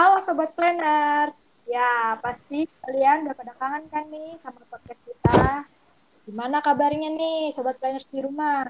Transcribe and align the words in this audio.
Halo 0.00 0.16
Sobat 0.24 0.56
Planners. 0.56 1.36
Ya, 1.68 2.16
pasti 2.24 2.64
kalian 2.80 3.28
udah 3.28 3.36
pada 3.36 3.52
kangen 3.52 3.84
kan 3.92 4.08
nih 4.08 4.32
sama 4.40 4.64
podcast 4.72 5.04
kita. 5.04 5.68
Gimana 6.24 6.64
kabarnya 6.64 7.12
nih 7.12 7.52
Sobat 7.52 7.76
Planners 7.76 8.08
di 8.08 8.24
rumah? 8.24 8.64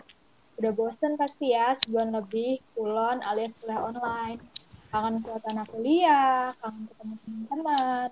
Udah 0.59 0.75
bosen 0.75 1.15
pasti 1.15 1.55
ya 1.55 1.71
sebulan 1.79 2.19
lebih 2.19 2.59
kulon 2.75 3.23
alias 3.23 3.55
kuliah 3.63 3.79
online. 3.79 4.43
Kangen 4.91 5.23
suasana 5.23 5.63
kuliah, 5.71 6.51
kangen 6.59 6.91
ketemu 6.91 7.15
teman-teman. 7.23 8.11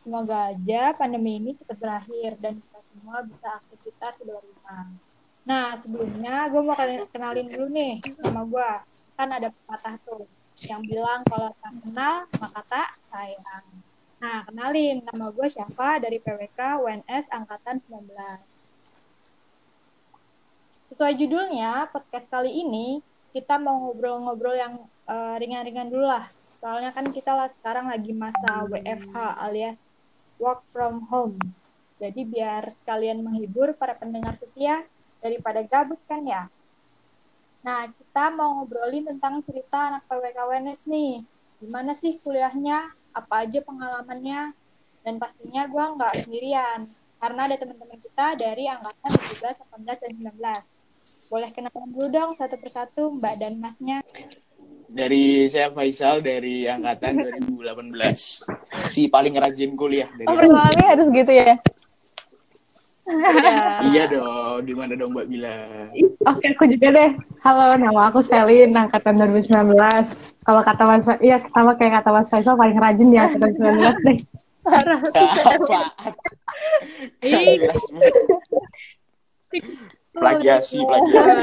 Semoga 0.00 0.56
aja 0.56 0.96
pandemi 0.96 1.36
ini 1.36 1.52
cepat 1.52 1.76
berakhir 1.76 2.40
dan 2.40 2.64
kita 2.64 2.80
semua 2.80 3.20
bisa 3.28 3.60
aktivitas 3.60 4.16
di 4.16 4.32
luar 4.32 4.40
rumah. 4.40 4.88
Nah, 5.44 5.76
sebelumnya 5.76 6.48
gue 6.48 6.64
mau 6.64 6.72
kenalin 7.12 7.52
dulu 7.52 7.68
nih 7.68 8.00
nama 8.24 8.40
gue. 8.48 8.70
Kan 9.20 9.28
ada 9.28 9.52
pepatah 9.52 10.00
tuh 10.00 10.24
yang 10.60 10.82
bilang 10.84 11.24
kalau 11.24 11.50
tak 11.58 11.72
kenal 11.80 12.14
maka 12.36 12.60
tak 12.68 12.88
sayang. 13.08 13.64
Nah, 14.22 14.46
kenalin 14.46 15.02
nama 15.02 15.34
gue 15.34 15.48
Syafa 15.50 15.98
dari 15.98 16.22
PWK 16.22 16.78
UNS 16.78 17.26
Angkatan 17.34 17.82
19. 17.82 18.06
Sesuai 20.86 21.18
judulnya, 21.18 21.90
podcast 21.90 22.30
kali 22.30 22.62
ini 22.62 23.02
kita 23.34 23.58
mau 23.58 23.88
ngobrol-ngobrol 23.88 24.54
yang 24.54 24.78
uh, 25.10 25.34
ringan-ringan 25.40 25.90
dulu 25.90 26.06
lah. 26.06 26.30
Soalnya 26.54 26.94
kan 26.94 27.10
kita 27.10 27.34
lah 27.34 27.50
sekarang 27.50 27.90
lagi 27.90 28.14
masa 28.14 28.62
WFH 28.70 29.16
alias 29.42 29.82
work 30.38 30.62
from 30.70 31.10
home. 31.10 31.40
Jadi 31.98 32.22
biar 32.22 32.70
sekalian 32.70 33.26
menghibur 33.26 33.74
para 33.74 33.98
pendengar 33.98 34.38
setia 34.38 34.86
daripada 35.18 35.66
gabut 35.66 35.98
kan 36.06 36.22
ya. 36.22 36.46
Nah, 37.62 37.86
kita 37.94 38.34
mau 38.34 38.58
ngobrolin 38.58 39.06
tentang 39.06 39.38
cerita 39.46 39.94
anak 39.94 40.02
PWK 40.10 40.38
UNS 40.50 40.82
nih. 40.90 41.22
Gimana 41.62 41.94
sih 41.94 42.18
kuliahnya? 42.18 42.90
Apa 43.14 43.46
aja 43.46 43.62
pengalamannya? 43.62 44.50
Dan 45.06 45.18
pastinya 45.22 45.66
gue 45.66 45.84
nggak 45.98 46.26
sendirian, 46.26 46.86
karena 47.18 47.40
ada 47.50 47.56
teman-teman 47.58 47.98
kita 47.98 48.26
dari 48.38 48.70
angkatan 48.70 49.10
17, 49.38 49.58
18, 49.78 49.98
dan 49.98 50.10
19. 50.30 50.78
Boleh 51.30 51.50
kenalan 51.50 51.90
dulu 51.90 52.06
dong 52.10 52.30
satu 52.38 52.54
persatu 52.58 53.10
Mbak 53.14 53.34
dan 53.38 53.58
Masnya. 53.58 53.98
Dari 54.92 55.50
saya 55.50 55.70
Faisal 55.74 56.22
dari 56.22 56.70
angkatan 56.70 57.18
2018. 57.58 58.90
Si 58.90 59.06
paling 59.10 59.34
rajin 59.38 59.74
kuliah 59.74 60.10
dari 60.14 60.26
Oh, 60.30 60.34
perkenalannya 60.38 60.86
harus 60.86 61.08
gitu 61.10 61.32
ya? 61.34 61.58
Ya. 63.02 63.82
Iya 63.90 64.04
dong, 64.06 64.62
gimana 64.62 64.94
dong 64.94 65.10
Mbak 65.10 65.26
Bila? 65.26 65.54
Oke, 66.22 66.46
aku 66.54 66.64
juga 66.70 66.88
deh. 66.94 67.10
Halo, 67.42 67.74
nama 67.74 68.08
aku 68.08 68.22
Selin, 68.22 68.70
angkatan 68.78 69.18
2019. 69.18 69.74
Kalau 70.46 70.62
kata 70.62 70.82
Mas, 70.86 71.02
Fa- 71.02 71.18
iya 71.18 71.42
sama 71.50 71.74
kayak 71.74 72.02
kata 72.02 72.10
Mas 72.14 72.30
Faisal 72.30 72.54
paling 72.54 72.78
rajin 72.78 73.10
di 73.10 73.18
angkatan 73.18 73.50
19 73.58 73.96
deh. 74.06 74.18
Parah. 74.62 74.98
Plagiasi, 80.12 80.78
plagiasi. 80.78 81.42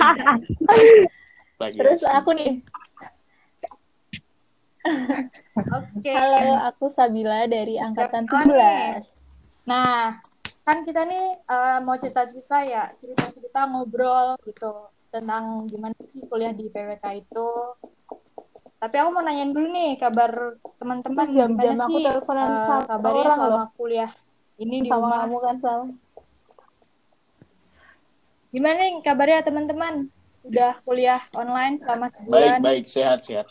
plagiasi. 1.59 1.75
Terus 1.75 2.01
aku 2.07 2.31
nih, 2.37 2.63
Oke. 5.59 6.13
halo 6.15 6.55
aku 6.63 6.87
Sabila 6.87 7.43
dari 7.51 7.75
angkatan 7.75 8.23
Siapa 8.23 8.47
nih? 8.47 9.03
17. 9.03 9.67
Nah, 9.67 10.23
kan 10.65 10.77
kita 10.85 11.01
nih 11.09 11.25
eh, 11.41 11.77
mau 11.81 11.95
cerita-cerita 11.97 12.57
ya, 12.65 12.83
cerita-cerita 13.01 13.65
ngobrol 13.69 14.37
gitu 14.45 14.71
tentang 15.09 15.65
gimana 15.65 15.97
sih 16.05 16.21
kuliah 16.29 16.53
di 16.53 16.69
PWK 16.69 17.05
itu. 17.17 17.49
Tapi 18.79 18.95
aku 18.95 19.09
mau 19.11 19.23
nanyain 19.25 19.51
dulu 19.51 19.67
nih 19.75 19.99
kabar 19.99 20.55
teman-teman 20.79 21.25
Itu 21.27 21.35
jam-jam 21.35 21.73
gimana 21.75 21.83
aku 21.83 21.97
sih 21.99 22.05
teleponan 22.05 22.47
eh, 22.47 22.59
sama 22.63 22.83
kabarnya 22.87 23.19
orang 23.19 23.35
selama 23.35 23.49
loh. 23.49 23.69
kuliah 23.75 24.11
ini 24.59 24.75
di 24.85 24.89
Sama 24.91 25.03
rumah. 25.03 25.17
kamu 25.25 25.37
kan, 25.43 25.55
Sal? 25.59 25.81
Gimana 28.49 28.77
nih 28.81 28.93
kabarnya 29.03 29.41
teman-teman? 29.45 29.93
Udah 30.47 30.71
kuliah 30.87 31.19
online 31.35 31.75
selama 31.75 32.07
Baik, 32.07 32.15
sebulan? 32.15 32.59
baik, 32.63 32.83
sehat, 32.87 33.19
sehat. 33.27 33.47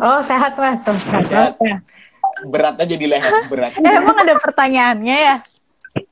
Oh, 0.00 0.20
sehat 0.24 0.52
Mas. 0.56 0.80
Sehat. 1.28 1.54
Sehat. 1.60 1.82
Beratnya 2.48 2.86
jadi 2.88 3.04
leher, 3.04 3.34
berat. 3.52 3.72
Eh, 3.76 3.92
emang 4.00 4.16
ada 4.16 4.34
pertanyaannya 4.40 5.16
ya? 5.28 5.36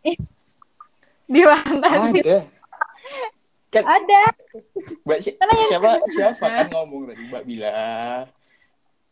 Di 1.28 1.42
mana? 1.44 1.86
Ada. 2.08 2.38
Kan 3.68 3.84
Ada. 3.84 4.22
Mbak 5.04 5.18
si- 5.20 5.36
yang- 5.36 5.68
siapa 5.68 5.90
siapa 6.08 6.46
kan 6.48 6.66
ngomong 6.72 7.04
tadi 7.06 7.22
Mbak 7.22 7.44
Bila. 7.44 7.72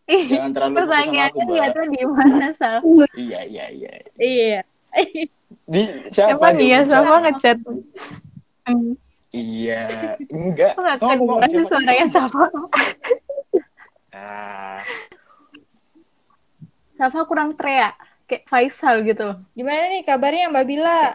Jangan 0.06 0.50
terlalu 0.50 0.72
sama 0.72 0.78
aku, 0.78 0.87
pertanyaannya 0.87 1.44
Mbak. 1.44 1.50
dia 1.50 1.66
tuh 1.69 1.84
di 1.87 2.03
mana, 2.06 2.47
Sal? 2.54 2.77
Iya, 3.12 3.41
iya, 3.44 3.65
iya. 3.69 3.93
Iya. 4.16 4.59
Di 5.66 5.82
siapa 6.09 6.32
Emang 6.49 6.56
iya 6.59 6.78
sama 6.82 7.04
siapa? 7.04 7.16
ngechat. 7.27 7.59
Iya, 9.28 9.81
enggak. 10.31 10.72
Kok 10.72 10.81
nggak 10.81 10.97
Ngomong 10.98 11.28
kedengeran 11.37 11.50
siapa? 11.53 11.69
suaranya 11.69 12.06
sama? 12.09 12.44
Ah, 14.10 14.81
Safa 16.97 17.21
kurang 17.28 17.53
teriak. 17.53 17.93
Kayak 18.25 18.43
Faisal 18.48 19.04
gitu 19.04 19.22
loh. 19.22 19.38
Gimana 19.53 19.93
nih 19.93 20.03
kabarnya 20.03 20.48
Mbak 20.48 20.65
Bila? 20.65 21.12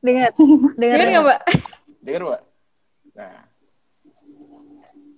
Dengar. 0.00 0.30
Dengar. 0.30 0.30
Dengar 0.76 1.06
nggak 1.06 1.24
Mbak? 1.24 1.40
dengar 2.00 2.20
Mbak? 2.24 2.40
Nah. 3.12 3.40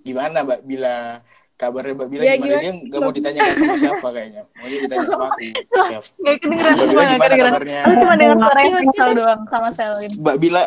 Gimana 0.03 0.37
Mbak 0.43 0.59
Bila? 0.63 0.95
Kabarnya 1.53 1.93
Mbak 1.95 2.09
Bila 2.09 2.21
Ya, 2.21 2.35
gimana? 2.35 2.43
gimana? 2.43 2.59
Dia 2.59 2.71
nggak 2.83 2.99
mau 2.99 3.13
ditanyakan 3.13 3.55
sama 3.55 3.75
siapa 3.77 4.07
kayaknya. 4.09 4.41
Mau 4.51 4.65
dia 4.67 4.79
ditanya 4.81 5.05
sama 5.07 5.25
aku. 5.29 5.43
Chef. 5.87 6.05
Gak 6.17 6.35
kedengeran 6.37 6.73
Mbak 6.73 6.83
Bila 6.83 6.99
gak 6.99 7.07
gimana 7.07 7.23
kedengeran. 7.23 7.49
kabarnya? 7.49 7.79
Aku 7.79 7.93
cuma 7.95 8.13
dengar 8.13 8.37
suaranya 8.37 8.69
Iya, 8.73 8.91
sih. 8.91 9.13
doang 9.15 9.41
sama 9.47 9.69
Selin. 9.71 10.11
Mbak 10.19 10.35
Bila 10.37 10.61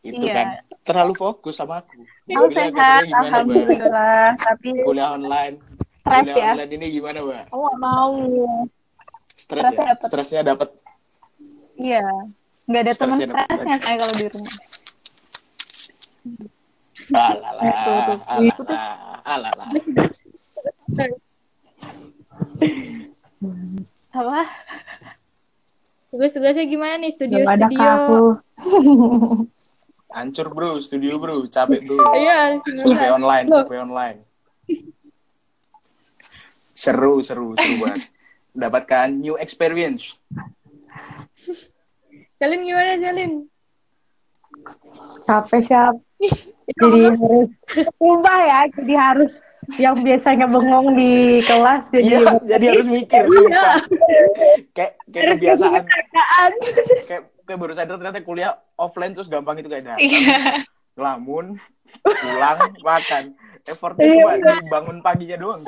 itu 0.00 0.22
Iya. 0.22 0.32
kan 0.32 0.46
terlalu 0.80 1.12
fokus 1.14 1.54
sama 1.54 1.74
aku. 1.82 1.98
Mbak 1.98 2.30
Aku 2.30 2.46
Bila 2.46 2.54
sehat, 2.54 2.70
gimana 2.70 3.02
Mbak? 3.02 3.18
alhamdulillah. 3.20 4.24
Tapi 4.38 4.68
Kuliah 4.80 5.08
online. 5.10 5.54
Stres 6.00 6.22
Kuliah 6.22 6.36
ya. 6.36 6.50
online 6.54 6.72
ini 6.72 6.86
gimana 6.92 7.18
Mbak? 7.20 7.44
aku 7.46 7.58
gak 7.58 7.76
mau. 7.76 8.14
Stres 9.50 9.66
Stresnya 9.66 9.82
ya? 9.82 9.90
dapet. 9.90 10.06
Stresnya 10.06 10.42
dapat. 10.46 10.68
Iya. 11.74 12.04
Gak 12.70 12.82
ada 12.86 12.92
teman 12.94 13.16
Stresnya 13.18 13.76
saya 13.82 13.96
kalau 13.98 14.14
di 14.14 14.26
rumah. 14.30 14.54
Alala, 17.10 17.62
betul. 17.66 18.06
Putus. 18.54 18.82
alala, 19.26 19.48
alala. 19.50 19.64
Apa? 24.10 24.40
Tugas-tugasnya 26.10 26.66
gimana 26.66 26.98
nih 26.98 27.10
Gak 27.10 27.26
ada 27.26 27.66
ke 27.66 27.74
studio-studio? 27.74 27.82
aku. 27.82 28.18
Hancur 30.10 30.46
bro, 30.50 30.70
studio 30.78 31.18
bro, 31.18 31.46
capek 31.46 31.86
bro. 31.86 31.98
Iya, 32.14 32.58
Survei 32.62 32.82
sebentar. 32.86 33.10
online, 33.14 33.46
survei 33.46 33.78
online. 33.78 34.18
Seru, 36.74 37.22
seru, 37.22 37.54
seru 37.54 37.74
banget. 37.78 38.10
Dapatkan 38.52 39.14
new 39.14 39.34
experience. 39.36 40.18
Jalin 42.36 42.60
gimana 42.62 42.96
Jalin? 42.96 43.32
Capek 45.24 45.60
siap. 45.62 45.94
Jadi 46.70 47.00
harus 47.10 47.50
ubah 47.96 48.38
ya. 48.42 48.60
Jadi 48.74 48.94
harus 48.94 49.32
yang 49.78 50.02
biasanya 50.02 50.50
bengong 50.50 50.98
di 50.98 51.12
kelas 51.44 51.86
jadi 51.92 52.02
Iya, 52.02 52.20
jadi 52.42 52.64
harus 52.74 52.86
mikir. 52.88 53.22
sumpah. 53.22 53.74
Kayak 54.74 54.92
kayak 55.06 55.24
kebiasaan. 55.36 55.82
Kayak 57.06 57.22
kayak 57.46 57.58
baru 57.58 57.72
sadar 57.74 57.94
ternyata 57.96 58.18
kuliah 58.20 58.52
offline 58.74 59.12
terus 59.12 59.26
gampang 59.26 59.58
itu 59.58 59.66
kayak 59.66 59.84
datang, 59.84 60.00
Iya. 60.00 60.64
ngelamun, 60.94 61.54
pulang, 62.02 62.58
makan. 62.80 63.24
Effortnya 63.62 64.02
Iya, 64.02 64.14
cuma 64.16 64.32
dibangun 64.58 64.98
paginya 65.00 65.36
doang. 65.36 65.62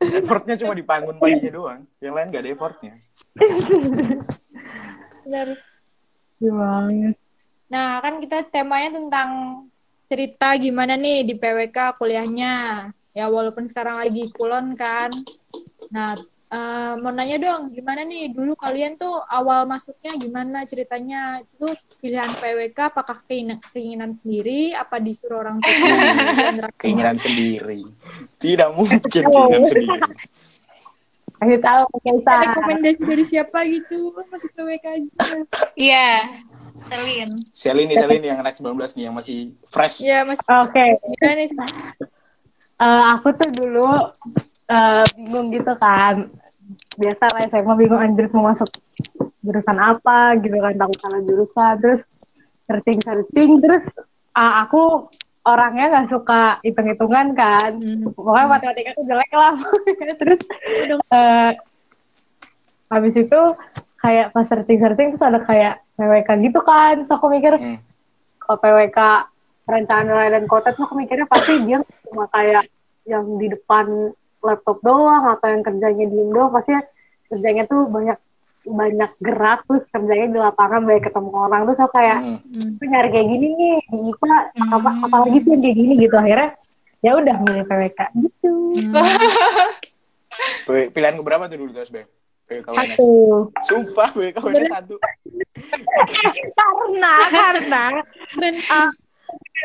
Effortnya 0.00 0.56
cuma 0.56 0.72
dibangun 0.72 1.16
paginya 1.20 1.52
doang. 1.52 1.80
Yang 2.00 2.14
lain 2.16 2.26
gak 2.32 2.42
ada 2.42 2.50
effortnya. 2.50 2.94
Benar. 5.24 5.48
Gimana? 6.40 7.12
Nah, 7.68 7.88
kan 8.00 8.14
kita 8.18 8.38
temanya 8.48 8.96
tentang 8.96 9.30
cerita 10.08 10.56
gimana 10.56 10.96
nih 10.96 11.22
di 11.28 11.34
PWK 11.36 12.00
kuliahnya. 12.00 12.88
Ya, 13.12 13.24
walaupun 13.28 13.68
sekarang 13.68 14.00
lagi 14.00 14.32
kulon 14.32 14.72
kan. 14.74 15.12
Nah, 15.92 16.16
eh, 16.50 16.92
mau 16.98 17.12
nanya 17.12 17.36
dong, 17.36 17.70
gimana 17.76 18.02
nih 18.02 18.32
dulu 18.32 18.56
kalian 18.56 18.96
tuh 18.96 19.20
awal 19.28 19.68
masuknya 19.68 20.16
gimana 20.16 20.64
ceritanya? 20.64 21.44
Itu 21.44 21.70
pilihan 22.00 22.32
PWK 22.40 22.78
apakah 22.90 23.20
keinginan, 23.28 23.60
keinginan 23.70 24.10
sendiri, 24.16 24.72
apa 24.72 24.96
disuruh 24.96 25.44
orang 25.44 25.60
tua? 25.60 25.70
Keinginan 25.70 26.70
Keinginan 26.80 27.16
sendiri. 27.20 27.84
Tidak 28.40 28.68
mungkin 28.72 28.98
keinginan 29.04 29.62
sendiri. 29.68 29.86
Kasih 31.40 31.56
tahu 31.56 31.84
kita. 32.04 32.32
rekomendasi 32.52 33.00
dari 33.00 33.24
siapa 33.24 33.64
gitu 33.64 34.12
masuk 34.28 34.52
PWK 34.52 34.84
aja. 34.84 35.12
Iya. 35.72 36.36
Selin. 36.84 37.30
Selin 37.56 37.86
nih, 37.88 37.96
Selin 37.96 38.22
yang 38.24 38.38
anak 38.44 38.60
19 38.60 38.76
nih 38.76 39.04
yang 39.08 39.14
masih 39.16 39.56
fresh. 39.72 40.04
Ya, 40.04 40.20
Mas. 40.28 40.40
Oke. 40.44 41.00
Gimana 41.00 41.40
nih? 41.40 41.48
eh, 42.76 43.04
aku 43.16 43.28
tuh 43.40 43.48
dulu 43.56 43.88
eh, 44.68 45.04
bingung 45.16 45.48
gitu 45.48 45.72
kan. 45.80 46.28
Biasa 47.00 47.24
lah 47.32 47.48
SMA 47.48 47.72
bingung 47.72 48.00
anjir 48.04 48.28
mau 48.36 48.52
masuk 48.52 48.68
jurusan 49.40 49.78
apa 49.80 50.36
gitu 50.40 50.56
kan 50.60 50.74
takut 50.76 50.98
salah 51.00 51.20
jurusan. 51.24 51.74
Terus 51.80 52.00
searching 52.64 52.98
searching 53.02 53.50
terus 53.58 53.84
ah, 54.32 54.64
aku 54.64 55.10
orangnya 55.42 55.86
nggak 55.90 56.08
suka 56.12 56.60
hitung-hitungan 56.62 57.32
kan. 57.32 57.70
Hmm. 57.80 58.12
pokoknya 58.12 58.46
matematika 58.46 58.90
tuh 58.94 59.04
jelek 59.08 59.32
lah. 59.32 59.54
Terus 60.20 60.40
eh, 61.10 61.50
habis 62.90 63.14
itu 63.16 63.40
kayak 64.00 64.32
pas 64.32 64.44
searching-searching 64.44 65.14
terus 65.16 65.24
ada 65.24 65.40
kayak 65.44 65.80
PWK 65.96 66.28
gitu 66.44 66.60
kan. 66.60 67.04
Terus 67.04 67.12
aku 67.12 67.26
mikir 67.32 67.56
Hmm. 67.56 67.78
kalau 68.38 68.58
PWK 68.60 68.98
perencanaan 69.64 70.10
wilayah 70.10 70.32
dan 70.40 70.44
kota 70.50 70.74
tuh 70.74 70.84
aku 70.84 70.98
mikirnya 70.98 71.26
pasti 71.30 71.62
dia 71.62 71.78
cuma 72.10 72.26
kayak 72.34 72.66
yang 73.06 73.38
di 73.38 73.46
depan 73.48 74.10
laptop 74.42 74.82
doang 74.82 75.24
atau 75.30 75.46
yang 75.48 75.62
kerjanya 75.62 76.04
diem 76.04 76.30
doang. 76.32 76.50
Pasti 76.50 76.74
kerjanya 77.30 77.64
tuh 77.64 77.86
banyak 77.86 78.18
banyak 78.62 79.10
gerak 79.18 79.64
terus 79.64 79.84
kerjanya 79.88 80.26
di 80.28 80.38
lapangan 80.38 80.80
banyak 80.82 81.02
ketemu 81.02 81.30
orang 81.32 81.60
terus 81.64 81.78
aku 81.78 81.92
kayak 81.92 82.18
Hmm. 82.20 82.38
Hmm. 82.44 82.70
nyari 82.82 83.08
kayak 83.08 83.26
gini 83.28 83.46
nih 83.50 83.76
di 83.82 83.98
IPA 84.10 84.36
apa 84.70 84.90
apalagi 85.02 85.38
sih 85.40 85.50
yang 85.50 85.60
kayak 85.60 85.76
gini 85.76 85.92
gitu 85.98 86.14
akhirnya 86.14 86.50
ya 87.00 87.12
udah 87.14 87.36
milih 87.38 87.64
PWK 87.64 88.00
gitu 88.18 88.52
P- 90.66 90.90
Pilihan 90.90 91.16
keberapa 91.16 91.44
tuh 91.46 91.58
dulu 91.58 91.70
tuh 91.72 91.82
SBM? 91.82 92.08
Satu 92.50 93.10
Sumpah 93.62 94.10
PKWNS 94.10 94.68
satu. 94.68 94.94
karena 96.58 97.14
karena 97.30 97.84
ah, 98.68 98.90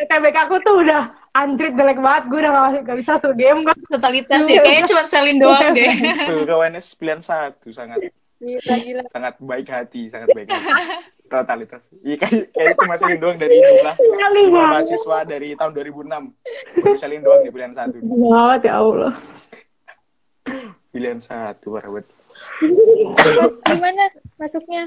TBK 0.05 0.37
aku 0.45 0.55
tuh 0.61 0.85
udah 0.85 1.03
anjrit 1.33 1.73
jelek 1.73 1.97
banget 1.97 2.23
gue 2.29 2.39
udah 2.39 2.51
gak, 2.53 2.85
gak 2.85 2.97
bisa 3.01 3.09
masuk 3.17 3.33
game 3.33 3.59
gue 3.61 3.73
Totalitas 3.89 4.39
ya. 4.45 4.61
Kayaknya 4.61 4.85
cuma 4.85 5.03
Selin 5.05 5.37
doang 5.37 5.73
deh. 5.73 5.89
PKWNS 6.29 6.87
pilihan 6.95 7.21
satu 7.21 7.69
sangat 7.71 8.05
Gila, 8.35 8.75
gila. 8.83 9.03
sangat 9.15 9.35
baik 9.39 9.67
hati, 9.71 10.01
sangat 10.11 10.27
baik 10.35 10.47
hati. 10.51 10.71
Totalitas. 11.25 11.89
Iya 12.05 12.15
kayak 12.21 12.53
kayaknya 12.53 12.75
cuma 12.77 12.95
Selin 13.01 13.19
doang 13.19 13.37
dari 13.41 13.57
jumlah 13.57 13.95
mahasiswa 14.51 15.17
dari 15.25 15.49
tahun 15.57 15.71
2006. 15.73 16.83
Baru 16.83 16.97
Selin 16.99 17.21
doang 17.23 17.41
di 17.41 17.49
pilihan 17.49 17.73
satu. 17.73 17.97
banget 18.03 18.61
ya 18.69 18.73
Allah 18.77 19.13
Pilihan 20.93 21.19
satu 21.19 21.67
banget. 21.79 22.05
Mas, 23.15 23.51
gimana 23.63 24.03
masuknya? 24.37 24.83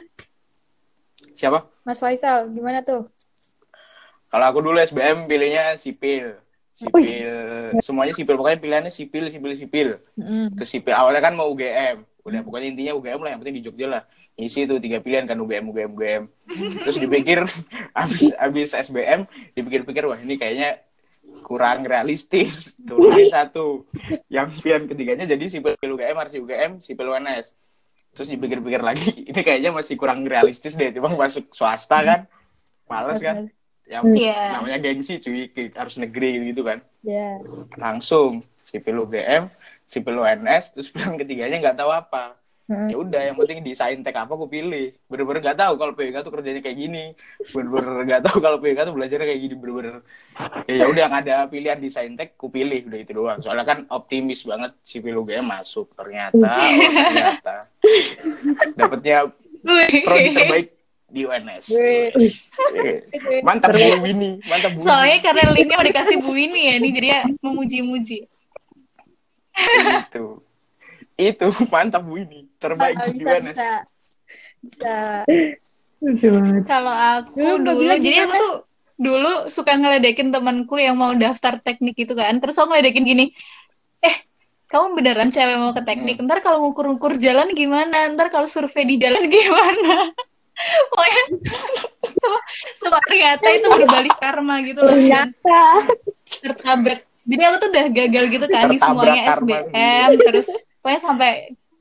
Siapa? 1.33 1.67
Mas 1.83 1.99
Faisal, 1.99 2.53
gimana 2.53 2.85
tuh? 2.85 3.09
Kalau 4.29 4.45
aku 4.45 4.61
dulu 4.61 4.77
SBM 4.77 5.25
pilihnya 5.25 5.81
sipil. 5.81 6.37
Sipil, 6.77 7.75
semuanya 7.83 8.15
sipil. 8.15 8.39
Pokoknya 8.39 8.63
pilihannya 8.63 8.93
sipil, 8.93 9.27
sipil, 9.27 9.51
sipil. 9.57 9.89
Hmm. 10.15 10.55
Terus 10.55 10.71
sipil 10.71 10.95
awalnya 10.95 11.25
kan 11.25 11.35
mau 11.35 11.51
UGM. 11.51 12.07
Udah 12.29 12.41
pokoknya 12.45 12.69
intinya 12.71 12.93
UGM 12.95 13.21
lah, 13.25 13.31
yang 13.33 13.41
penting 13.41 13.57
di 13.57 13.65
Jogja 13.65 13.87
lah. 13.89 14.03
Isi 14.39 14.69
tuh 14.69 14.79
tiga 14.79 15.01
pilihan 15.01 15.25
kan 15.25 15.35
UGM, 15.35 15.65
UGM, 15.73 15.91
UGM. 15.97 16.23
Terus 16.85 16.97
dipikir 16.97 17.43
habis 17.99 18.23
habis 18.37 18.71
SBM, 18.71 19.25
dipikir-pikir 19.57 20.05
wah 20.05 20.21
ini 20.21 20.37
kayaknya 20.37 20.85
kurang 21.43 21.83
realistis. 21.83 22.77
Turunin 22.79 23.33
satu. 23.33 23.89
Yang 24.29 24.61
pilihan 24.61 24.85
ketiganya 24.87 25.25
jadi 25.25 25.45
sipil 25.49 25.75
UGM, 25.75 26.17
harus 26.17 26.37
UGM, 26.37 26.71
sipil 26.79 27.09
UNS. 27.09 27.51
Terus 28.13 28.29
dipikir-pikir 28.29 28.79
lagi, 28.79 29.11
ini 29.31 29.41
kayaknya 29.41 29.73
masih 29.73 29.97
kurang 29.97 30.23
realistis 30.23 30.77
deh. 30.77 30.93
Tiba 30.93 31.09
masuk 31.09 31.49
swasta 31.51 31.99
kan. 32.05 32.21
Males 32.87 33.19
kan? 33.19 33.45
Yang 33.89 34.05
Iya. 34.21 34.61
namanya 34.61 34.79
gengsi 34.85 35.17
cuy, 35.17 35.49
harus 35.73 35.97
negeri 35.97 36.53
gitu 36.53 36.61
kan 36.61 36.85
Ya. 37.01 37.41
langsung 37.81 38.45
sipil 38.61 39.01
UGM, 39.01 39.49
sipil 39.89 40.21
UNS, 40.21 40.77
terus 40.77 40.93
pilihan 40.93 41.17
ketiganya 41.17 41.57
nggak 41.65 41.79
tahu 41.81 41.89
apa. 41.89 42.37
Hmm. 42.69 42.85
Ya 42.93 43.01
udah, 43.01 43.23
yang 43.25 43.37
penting 43.41 43.65
di 43.65 43.73
saintek 43.73 44.13
apa 44.13 44.29
aku 44.29 44.45
pilih. 44.45 44.93
Bener-bener 45.09 45.41
nggak 45.41 45.57
tahu 45.57 45.81
kalau 45.81 45.97
PWK 45.97 46.21
tuh 46.21 46.33
kerjanya 46.37 46.61
kayak 46.61 46.77
gini. 46.77 47.17
Bener-bener 47.57 48.05
nggak 48.05 48.23
tahu 48.29 48.45
kalau 48.45 48.61
PWK 48.61 48.81
tuh 48.85 48.93
belajarnya 48.93 49.25
kayak 49.25 49.41
gini. 49.41 49.55
Bener-bener 49.57 49.95
ya 50.69 50.85
ya 50.85 50.87
udah 50.93 51.03
yang 51.09 51.17
ada 51.17 51.35
pilihan 51.49 51.81
di 51.81 51.89
saintek, 51.89 52.37
ku 52.37 52.53
pilih 52.53 52.85
udah 52.93 52.99
itu 53.01 53.13
doang. 53.17 53.41
Soalnya 53.41 53.65
kan 53.65 53.79
optimis 53.89 54.45
banget 54.45 54.77
sipil 54.85 55.17
UGM 55.25 55.49
masuk. 55.49 55.97
Ternyata, 55.97 56.37
oh, 56.37 56.77
ternyata 57.09 57.57
dapatnya 58.77 59.33
prodi 60.05 60.29
terbaik 60.37 60.69
di 61.09 61.25
UNS. 61.25 61.73
Mantap 63.49 63.73
Bu 63.73 64.05
Winnie, 64.05 64.45
mantap 64.45 64.77
Bu. 64.77 64.85
Soalnya 64.85 65.25
karena 65.25 65.57
linknya 65.57 65.81
udah 65.81 65.89
dikasih 65.89 66.21
Bu 66.21 66.37
ini 66.37 66.69
ya, 66.69 66.75
ini 66.77 66.89
jadi 66.93 67.09
ya 67.17 67.21
memuji-muji. 67.41 68.29
Itu 69.59 70.25
itu 71.19 71.47
mantap 71.73 72.07
bu 72.07 72.23
ini 72.23 72.47
terbaik 72.63 72.97
di 73.11 73.19
bisa, 73.19 73.43
bisa. 73.43 73.73
Bisa. 74.63 74.97
Kalau 76.67 76.95
aku 76.95 77.35
Dulu 77.35 77.75
dulu, 77.75 77.93
jadi 77.99 78.27
aku 78.27 78.35
tuh 78.39 78.55
dulu 78.99 79.33
suka 79.51 79.75
ngeledekin 79.75 80.31
temanku 80.31 80.79
yang 80.79 80.95
mau 80.95 81.11
daftar 81.15 81.59
teknik 81.59 81.99
gitu 81.99 82.15
kan. 82.15 82.39
Terus 82.39 82.55
aku 82.59 82.71
ngeledekin 82.71 83.03
gini, 83.03 83.25
eh 84.03 84.17
kamu 84.71 84.95
beneran 84.95 85.35
cewek 85.35 85.59
mau 85.59 85.75
ke 85.75 85.83
teknik? 85.83 86.23
Ntar 86.23 86.39
kalau 86.39 86.71
ngukur-ngukur 86.71 87.19
jalan 87.19 87.51
gimana? 87.51 88.15
Ntar 88.15 88.31
kalau 88.31 88.47
survei 88.47 88.87
di 88.87 89.03
jalan 89.03 89.27
gimana? 89.35 90.15
Pokoknya 90.91 91.23
semua 92.79 93.01
ternyata 93.07 93.47
itu 93.51 93.67
berbalik 93.67 94.15
karma 94.23 94.63
gitu 94.63 94.81
loh. 94.83 94.95
Ternyata 94.95 95.59
tertabrak. 96.43 97.08
Jadi 97.29 97.43
aku 97.45 97.57
tuh 97.61 97.69
udah 97.69 97.87
gagal 97.93 98.25
gitu 98.33 98.47
kan 98.49 98.65
di 98.73 98.79
semuanya 98.81 99.23
SBM, 99.37 100.11
terus 100.25 100.49
pokoknya 100.81 101.01
sampai 101.05 101.33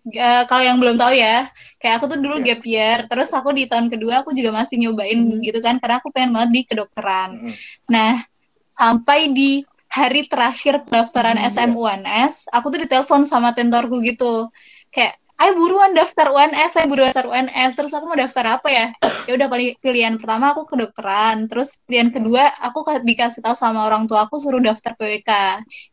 eh, 0.08 0.44
kalau 0.48 0.64
yang 0.64 0.78
belum 0.80 0.96
tahu 1.00 1.14
ya, 1.16 1.48
kayak 1.80 1.94
aku 2.00 2.06
tuh 2.12 2.20
dulu 2.20 2.36
Iya. 2.40 2.46
gap 2.56 2.62
year, 2.68 2.98
terus 3.08 3.30
aku 3.32 3.56
di 3.56 3.64
tahun 3.68 3.88
kedua 3.88 4.24
aku 4.24 4.36
juga 4.36 4.52
masih 4.52 4.76
nyobain 4.80 5.20
gitu 5.40 5.60
kan, 5.64 5.80
karena 5.80 6.04
aku 6.04 6.12
pengen 6.12 6.36
banget 6.36 6.50
di 6.52 6.62
kedokteran. 6.68 7.30
Mm-mm. 7.40 7.56
Nah, 7.88 8.24
sampai 8.68 9.32
di 9.32 9.64
hari 9.88 10.28
terakhir 10.28 10.84
pendaftaran 10.84 11.40
Hmm, 11.40 11.48
SM 11.48 11.72
UNS, 11.74 12.52
aku 12.52 12.68
tuh 12.76 12.80
ditelepon 12.84 13.24
sama 13.24 13.56
tentorku 13.56 14.04
gitu. 14.04 14.52
Kayak, 14.92 15.16
ayo 15.38 15.54
buruan 15.54 15.94
daftar 15.94 16.34
UNS, 16.34 16.74
ayo 16.78 16.86
buruan 16.90 17.14
daftar 17.14 17.30
UNS. 17.30 17.72
Terus 17.78 17.94
aku 17.94 18.10
mau 18.10 18.18
daftar 18.18 18.58
apa 18.58 18.68
ya? 18.74 18.86
Ya 19.30 19.38
udah 19.38 19.48
paling 19.48 19.78
pilihan 19.78 20.18
pertama 20.18 20.50
aku 20.52 20.66
kedokteran. 20.66 21.46
Terus 21.46 21.78
pilihan 21.86 22.10
kedua 22.10 22.58
aku 22.58 22.82
ka- 22.82 23.06
dikasih 23.06 23.46
tahu 23.46 23.54
sama 23.54 23.86
orang 23.86 24.10
tua 24.10 24.26
aku 24.26 24.42
suruh 24.42 24.58
daftar 24.58 24.98
PWK. 24.98 25.32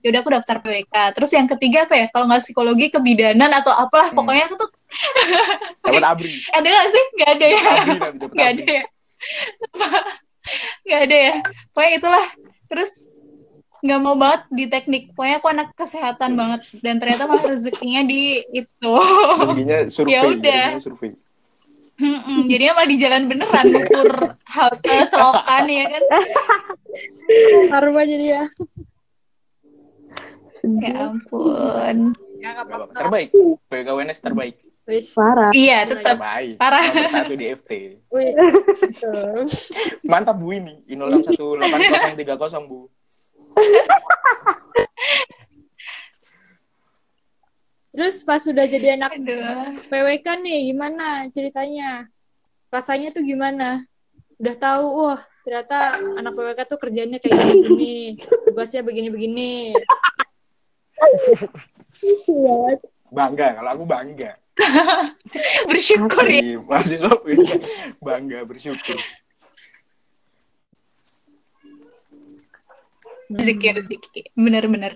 Ya 0.00 0.06
udah 0.08 0.20
aku 0.24 0.30
daftar 0.32 0.56
PWK. 0.64 0.94
Terus 1.12 1.30
yang 1.36 1.44
ketiga 1.44 1.84
apa 1.84 1.94
ya? 1.94 2.06
Kalau 2.08 2.24
nggak 2.24 2.40
psikologi 2.40 2.88
kebidanan 2.88 3.52
atau 3.52 3.72
apalah, 3.72 4.08
Hmm. 4.10 4.18
pokoknya 4.22 4.44
aku 4.48 4.56
tuh 4.64 4.70
dapat 5.84 6.04
abri 6.06 6.30
ada 6.54 6.66
nggak 6.70 6.88
sih? 6.88 7.04
Nggak 7.18 7.30
ada 7.34 7.46
ya? 7.46 7.60
nggak 8.34 8.48
abri 8.48 8.54
ada 8.54 8.64
ya 8.72 8.84
nggak 10.84 11.00
ada 11.08 11.16
ya 11.16 11.34
pokoknya 11.72 11.92
itulah 11.96 12.26
terus 12.68 12.90
nggak 13.84 14.00
mau 14.00 14.16
banget 14.16 14.42
di 14.48 14.64
teknik. 14.64 15.12
Pokoknya 15.12 15.36
aku 15.38 15.48
anak 15.48 15.68
kesehatan 15.74 16.32
banget. 16.32 16.60
Dan 16.80 16.96
ternyata 16.96 17.28
malah 17.28 17.44
rezekinya 17.44 18.00
di 18.02 18.40
itu. 18.48 18.92
Rezekinya 19.38 19.78
survei 19.94 20.10
Ya 20.10 20.20
udah. 20.24 20.66
survei 20.80 21.12
Mm-mm, 21.94 22.50
jadinya 22.50 22.74
malah 22.74 22.90
di 22.90 22.98
jalan 22.98 23.22
beneran 23.30 23.70
ngukur 23.70 24.10
halte 24.50 24.94
selokan 25.06 25.64
ya 25.64 25.86
kan? 25.86 26.02
Karma 27.70 28.02
jadi 28.02 28.26
ya. 28.34 28.44
ya 30.64 30.92
ampun 31.06 32.10
Ya, 32.42 32.60
terbaik. 32.90 33.30
UNS 33.70 34.18
terbaik. 34.18 34.54
Wis. 34.84 35.16
parah. 35.16 35.48
Iya 35.48 35.86
tetap 35.86 36.18
Parah. 36.60 36.82
nomor 36.84 37.08
satu 37.08 37.32
di 37.32 37.46
FT 37.48 37.70
Wis. 38.10 38.34
Betul. 38.74 39.46
mantap 40.04 40.36
bu 40.36 40.50
ini. 40.50 40.82
Inolam 40.90 41.22
satu 41.22 41.56
delapan 41.56 41.78
kosong 41.88 42.14
tiga 42.18 42.34
kosong 42.34 42.64
bu 42.66 42.90
Terus 47.94 48.26
pas 48.26 48.42
sudah 48.42 48.66
jadi 48.66 48.98
anak 48.98 49.22
aduh 49.22 49.78
PWK 49.86 50.26
nih, 50.42 50.74
gimana 50.74 51.30
ceritanya? 51.30 52.10
Rasanya 52.74 53.14
tuh 53.14 53.22
gimana? 53.22 53.86
Udah 54.42 54.54
tahu, 54.58 54.84
wah 54.98 55.22
ternyata 55.46 56.02
anak 56.18 56.34
PWK 56.34 56.60
tuh 56.66 56.78
kerjanya 56.82 57.22
kayak 57.22 57.38
gini-gini, 57.38 58.18
tugasnya 58.50 58.82
begini-begini. 58.82 59.78
bangga 63.14 63.46
kalau 63.54 63.70
aku 63.78 63.84
bangga 63.86 64.32
bersyukur 65.70 66.26
ya 66.26 66.58
mahasiswa 66.62 67.10
bangga 68.02 68.42
bersyukur 68.42 68.98
rezeki 73.34 73.68
rezeki 73.82 74.22
bener-bener 74.38 74.92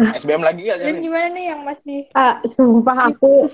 SBM 0.00 0.40
lagi 0.40 0.64
gak 0.64 0.78
sih 0.80 0.96
gimana 0.96 1.28
nih 1.36 1.44
yang 1.52 1.60
masih 1.60 2.08
ah 2.16 2.40
sumpah 2.56 3.12
aku 3.12 3.52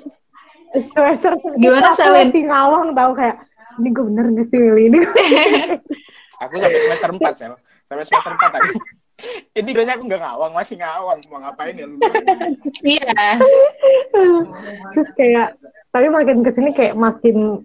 semester 0.71 1.35
Gimana, 1.59 1.91
Selin? 1.95 2.31
masih 2.31 2.43
ngawang 2.47 2.95
tau 2.95 3.13
kayak 3.19 3.37
ini 3.83 3.89
gue 3.91 4.05
bener 4.07 4.27
gak 4.31 4.47
sih 4.51 4.61
ini 4.63 4.99
aku 6.43 6.55
sampai 6.61 6.81
semester 6.85 7.11
empat 7.13 7.35
sel. 7.37 7.55
Sampai 7.87 8.05
semester 8.05 8.33
empat 8.35 8.53
Ini 9.57 9.71
kayaknya 9.73 9.97
aku 9.97 10.05
nggak 10.13 10.21
ngawang, 10.21 10.53
masih 10.53 10.77
ngawang. 10.77 11.19
Mau 11.33 11.41
ngapain 11.41 11.73
ya 11.73 11.89
lu? 11.89 11.97
Iya. 12.85 13.41
terus 14.93 15.09
kayak 15.17 15.57
tapi 15.89 16.13
makin 16.13 16.45
ke 16.45 16.53
sini 16.53 16.77
kayak 16.77 16.93
makin 16.93 17.65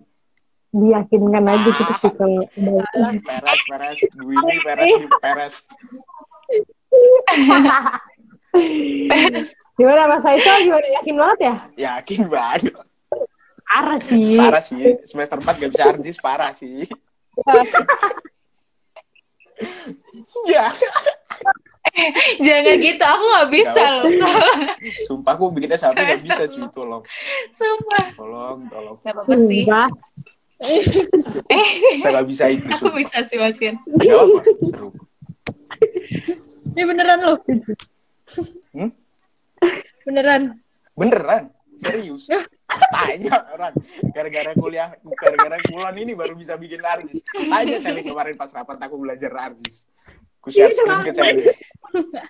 diyakinkan 0.71 1.43
aja 1.45 1.69
gitu 1.69 1.93
sih 1.99 2.11
kalau 2.19 2.43
udah 2.55 2.83
Peres, 3.21 3.59
peres. 3.67 3.97
Gue 4.15 4.33
ini 4.33 4.55
peres, 4.63 4.89
ini 4.89 5.07
peres. 5.19 5.55
gimana 9.79 10.11
Mas 10.11 10.21
Faisal 10.21 10.67
gimana 10.67 10.87
yakin 10.99 11.15
banget 11.15 11.39
ya 11.39 11.55
Yakin 11.95 12.19
banget. 12.27 12.75
parah 13.63 13.99
sih 14.03 14.35
Parah 14.35 14.59
sih. 14.59 14.83
Semester 15.07 15.39
4 15.39 15.61
gak 15.63 15.71
bisa 15.71 15.83
artis, 15.87 16.15
parah 16.19 16.51
sih. 16.51 16.83
Ya, 20.43 20.67
Jangan 22.45 22.77
gitu, 22.77 23.03
aku 23.03 23.23
nggak 23.25 23.49
bisa 23.51 23.83
loh. 23.99 24.05
sumpah 25.05 25.33
aku 25.33 25.49
bikinnya 25.51 25.77
sampai 25.77 26.07
gak 26.07 26.21
bisa 26.23 26.43
cuy, 26.47 26.65
tolong. 26.71 27.03
Sumpah. 27.51 28.05
Tolong, 28.15 28.57
tolong. 28.67 28.95
Gak 29.01 29.13
apa-apa 29.15 29.35
sih. 29.45 29.63
Eh, 30.61 31.97
Saya 31.99 32.21
gak 32.21 32.27
bisa 32.29 32.45
itu, 32.47 32.65
aku 32.69 32.87
sumpah. 32.87 32.97
bisa 33.01 33.17
sih. 33.25 33.37
Gak 33.37 34.13
apa, 34.13 34.39
seru. 34.61 34.89
Ini 36.71 36.81
beneran 36.85 37.19
loh. 37.25 37.37
Hmm? 38.71 38.91
Beneran. 40.05 40.41
Beneran, 40.93 41.43
serius. 41.75 42.29
Tanya 42.93 43.43
orang, 43.51 43.73
gara-gara 44.13 44.51
kuliah, 44.53 44.89
gara-gara 45.17 45.57
bulan 45.67 45.95
ini 45.97 46.13
baru 46.13 46.37
bisa 46.37 46.55
bikin 46.55 46.79
artis. 46.79 47.19
Tanya 47.25 47.81
Celi 47.81 48.05
kemarin 48.05 48.37
pas 48.37 48.53
rapat 48.53 48.77
aku 48.79 48.95
belajar 48.95 49.33
artis. 49.33 49.89
Ku 50.39 50.49
share 50.49 50.71
screen 50.71 51.03
ke 51.03 51.11
Celi. 51.11 51.43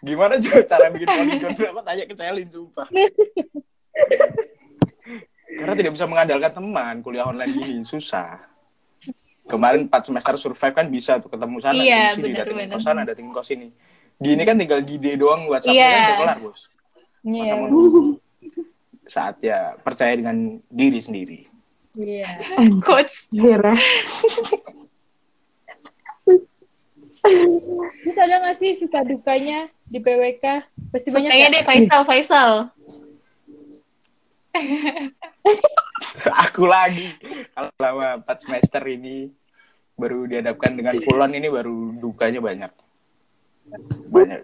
Gimana 0.01 0.39
juga 0.41 0.65
cara 0.65 0.89
bikin 0.89 1.07
polygon 1.07 1.51
berapa? 1.53 1.79
Tanya 1.83 2.03
ke 2.07 2.15
Celin, 2.15 2.47
sumpah. 2.47 2.87
Karena 5.71 5.87
tidak 5.87 5.95
bisa 5.95 6.03
mengandalkan 6.03 6.51
teman, 6.51 6.93
kuliah 6.99 7.23
online 7.23 7.55
ini 7.55 7.87
susah. 7.87 8.43
Kemarin 9.47 9.87
4 9.87 10.03
semester 10.03 10.35
survive 10.35 10.75
kan 10.75 10.83
bisa 10.91 11.15
tuh 11.23 11.31
ketemu 11.31 11.63
sana, 11.63 11.79
Iya, 11.79 12.11
ketemu 12.11 12.15
sini, 12.19 12.27
benar, 12.27 12.43
datengin 12.43 12.67
kos 12.67 12.83
sana, 12.83 13.01
datengin 13.07 13.31
kos 13.31 13.49
ini. 13.55 13.67
Di 14.19 14.29
ini 14.35 14.43
kan 14.43 14.59
tinggal 14.59 14.83
di 14.83 14.99
D 14.99 15.15
doang 15.15 15.47
WhatsApp 15.47 15.71
Iya. 15.71 15.87
kan 15.87 15.95
udah 16.03 16.17
kelar, 16.19 16.37
Bos. 16.43 16.61
Masa 17.23 17.31
Iya. 17.39 17.53
mau 17.55 17.67
nunggu? 17.71 18.01
Saatnya 19.07 19.57
percaya 19.79 20.11
dengan 20.19 20.59
diri 20.67 20.99
sendiri. 20.99 21.39
Iya. 21.95 22.27
Coach. 22.85 23.31
Akhirnya. 23.31 23.79
Terus 28.03 28.17
ada 28.19 28.35
nggak 28.43 28.55
sih 28.59 28.75
suka 28.75 29.07
dukanya 29.07 29.71
di 29.87 30.03
PWK? 30.03 30.67
Pasti 30.91 31.15
banyak 31.15 31.31
Sukanya 31.31 31.47
ya? 31.47 31.53
deh 31.55 31.63
Faisal, 31.63 32.01
Faisal. 32.03 32.51
Aku 36.47 36.67
lagi. 36.67 37.15
Kalau 37.53 37.69
selama 37.77 38.05
4 38.23 38.43
semester 38.43 38.83
ini 38.85 39.31
baru 39.95 40.25
dihadapkan 40.25 40.73
dengan 40.73 40.97
kulon 40.99 41.31
ini 41.33 41.47
baru 41.47 41.93
dukanya 41.95 42.41
banyak. 42.41 42.71
Banyak. 44.09 44.41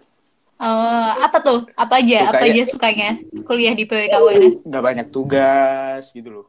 Oh, 0.58 1.10
apa 1.22 1.38
tuh? 1.38 1.70
Apa 1.78 2.02
aja? 2.02 2.34
Apa 2.34 2.42
Sukanya- 2.42 2.50
aja 2.50 2.64
sukanya 2.66 3.10
kuliah 3.46 3.74
di 3.78 3.86
PWK 3.86 4.16
UNS? 4.18 4.56
Nggak 4.66 4.84
banyak 4.84 5.08
tugas 5.12 6.10
gitu 6.10 6.30
loh. 6.32 6.48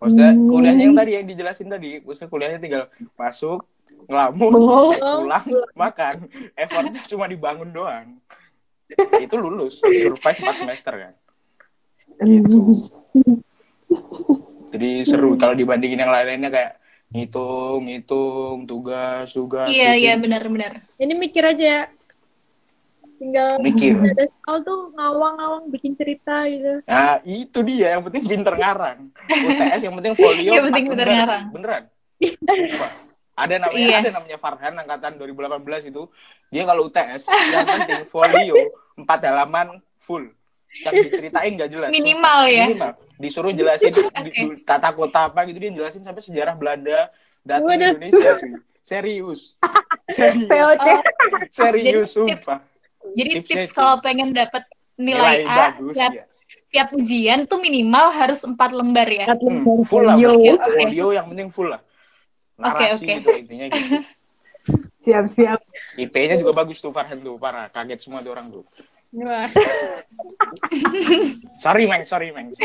Maksudnya 0.00 0.32
Hmm. 0.32 0.48
kuliahnya 0.48 0.84
yang 0.88 0.96
tadi 0.96 1.10
yang 1.12 1.26
dijelasin 1.28 1.68
tadi, 1.68 2.00
maksudnya 2.00 2.32
kuliahnya 2.32 2.56
tinggal 2.56 2.82
masuk, 3.20 3.60
ngelamun, 4.08 4.48
Bengong. 4.48 4.90
pulang, 4.96 5.46
makan. 5.76 6.16
Effortnya 6.56 7.04
cuma 7.04 7.28
dibangun 7.28 7.68
doang. 7.68 8.16
Itu 9.20 9.36
lulus, 9.36 9.76
survive 9.78 10.40
4 10.40 10.56
semester 10.56 10.94
kan. 10.96 11.12
Gitu. 12.20 12.56
Jadi 14.70 14.90
seru 15.02 15.34
kalau 15.34 15.54
dibandingin 15.58 15.98
yang 15.98 16.12
lain-lainnya 16.14 16.50
kayak 16.52 16.72
ngitung, 17.10 17.90
ngitung, 17.90 18.56
tugas, 18.70 19.26
tugas. 19.34 19.66
Iya, 19.66 19.98
pusing. 19.98 20.02
iya 20.06 20.12
benar-benar. 20.14 20.72
Ini 20.94 21.12
mikir 21.18 21.42
aja. 21.42 21.90
Tinggal 23.20 23.60
Mikir. 23.60 24.00
ada 24.00 24.24
soal 24.32 24.64
tuh 24.64 24.96
ngawang-ngawang 24.96 25.68
bikin 25.68 25.92
cerita 25.92 26.48
gitu. 26.48 26.80
Nah, 26.88 27.20
itu 27.20 27.58
dia 27.68 27.92
yang 27.92 28.02
penting 28.08 28.24
pinter 28.24 28.56
ngarang. 28.56 29.12
UTS 29.28 29.80
yang 29.84 29.94
penting 30.00 30.14
folio. 30.16 30.50
Yang 30.56 30.64
penting 30.72 30.84
empat 30.88 30.96
pinter 30.96 31.08
ngarang. 31.12 31.44
Beneran. 31.52 31.82
Ada 33.36 33.54
namanya 33.60 33.76
Iya. 33.92 33.98
ada 34.00 34.10
namanya 34.16 34.38
Farhan 34.40 34.72
angkatan 34.80 35.20
2018 35.20 35.92
itu. 35.92 36.08
Dia 36.48 36.62
kalau 36.64 36.88
UTS 36.88 37.28
yang 37.28 37.68
penting 37.68 38.02
folio 38.08 38.56
4 38.96 39.28
halaman 39.28 39.84
full. 40.00 40.24
Yang 40.70 40.92
diceritain 41.06 41.52
gak 41.54 41.70
jelas. 41.70 41.88
Minimal 41.90 42.38
ya? 42.46 42.64
Minimal. 42.66 42.90
Disuruh 43.16 43.52
jelasin 43.52 43.90
di- 44.26 44.62
tata 44.62 44.90
kota 44.90 45.28
apa 45.28 45.44
gitu 45.44 45.58
dia 45.58 45.70
jelasin 45.74 46.00
sampai 46.00 46.22
sejarah 46.22 46.54
Belanda 46.54 47.10
datang 47.42 47.66
Waduh. 47.74 47.98
Indonesia 47.98 48.30
sih. 48.38 48.52
Serius. 48.80 49.58
Serius. 50.16 50.46
POC. 50.46 50.86
Oh, 50.86 51.00
Serius 51.50 51.84
Jadi 51.84 51.90
tips- 51.92 52.14
sumpah. 52.14 52.58
jadi 53.10 53.30
tips 53.42 53.66
itu. 53.66 53.74
kalau 53.74 53.96
pengen 53.98 54.30
dapat 54.30 54.62
nilai, 54.94 55.42
A 55.42 55.72
bagus 55.72 55.96
tiap, 55.96 56.12
ya. 56.12 56.24
tiap 56.68 56.88
ujian 56.92 57.48
tuh 57.48 57.56
minimal 57.56 58.12
harus 58.12 58.44
4 58.44 58.54
lembar 58.70 59.08
ya. 59.08 59.32
Hmm, 59.32 59.64
full 59.88 60.04
lah, 60.04 60.14
folio, 60.14 60.54
Oke. 60.54 60.76
folio 60.76 61.06
yang 61.10 61.26
penting 61.26 61.48
full 61.48 61.72
lah. 61.72 61.80
Oke, 62.60 62.84
Narasi 62.84 63.00
oke. 63.00 63.12
gitu 63.24 63.28
intinya 63.32 63.66
gitu. 63.72 63.96
siap-siap. 65.04 65.60
IP-nya 65.96 66.36
juga 66.36 66.52
bagus 66.54 66.76
tuh 66.78 66.92
Farhan 66.92 67.24
tuh, 67.24 67.40
parah. 67.40 67.72
Kaget 67.72 67.98
semua 68.04 68.20
tuh 68.20 68.36
orang 68.36 68.52
tuh. 68.52 68.64
Sorry, 71.62 71.84
Meng, 71.90 72.06
sorry, 72.06 72.30
Meng. 72.30 72.54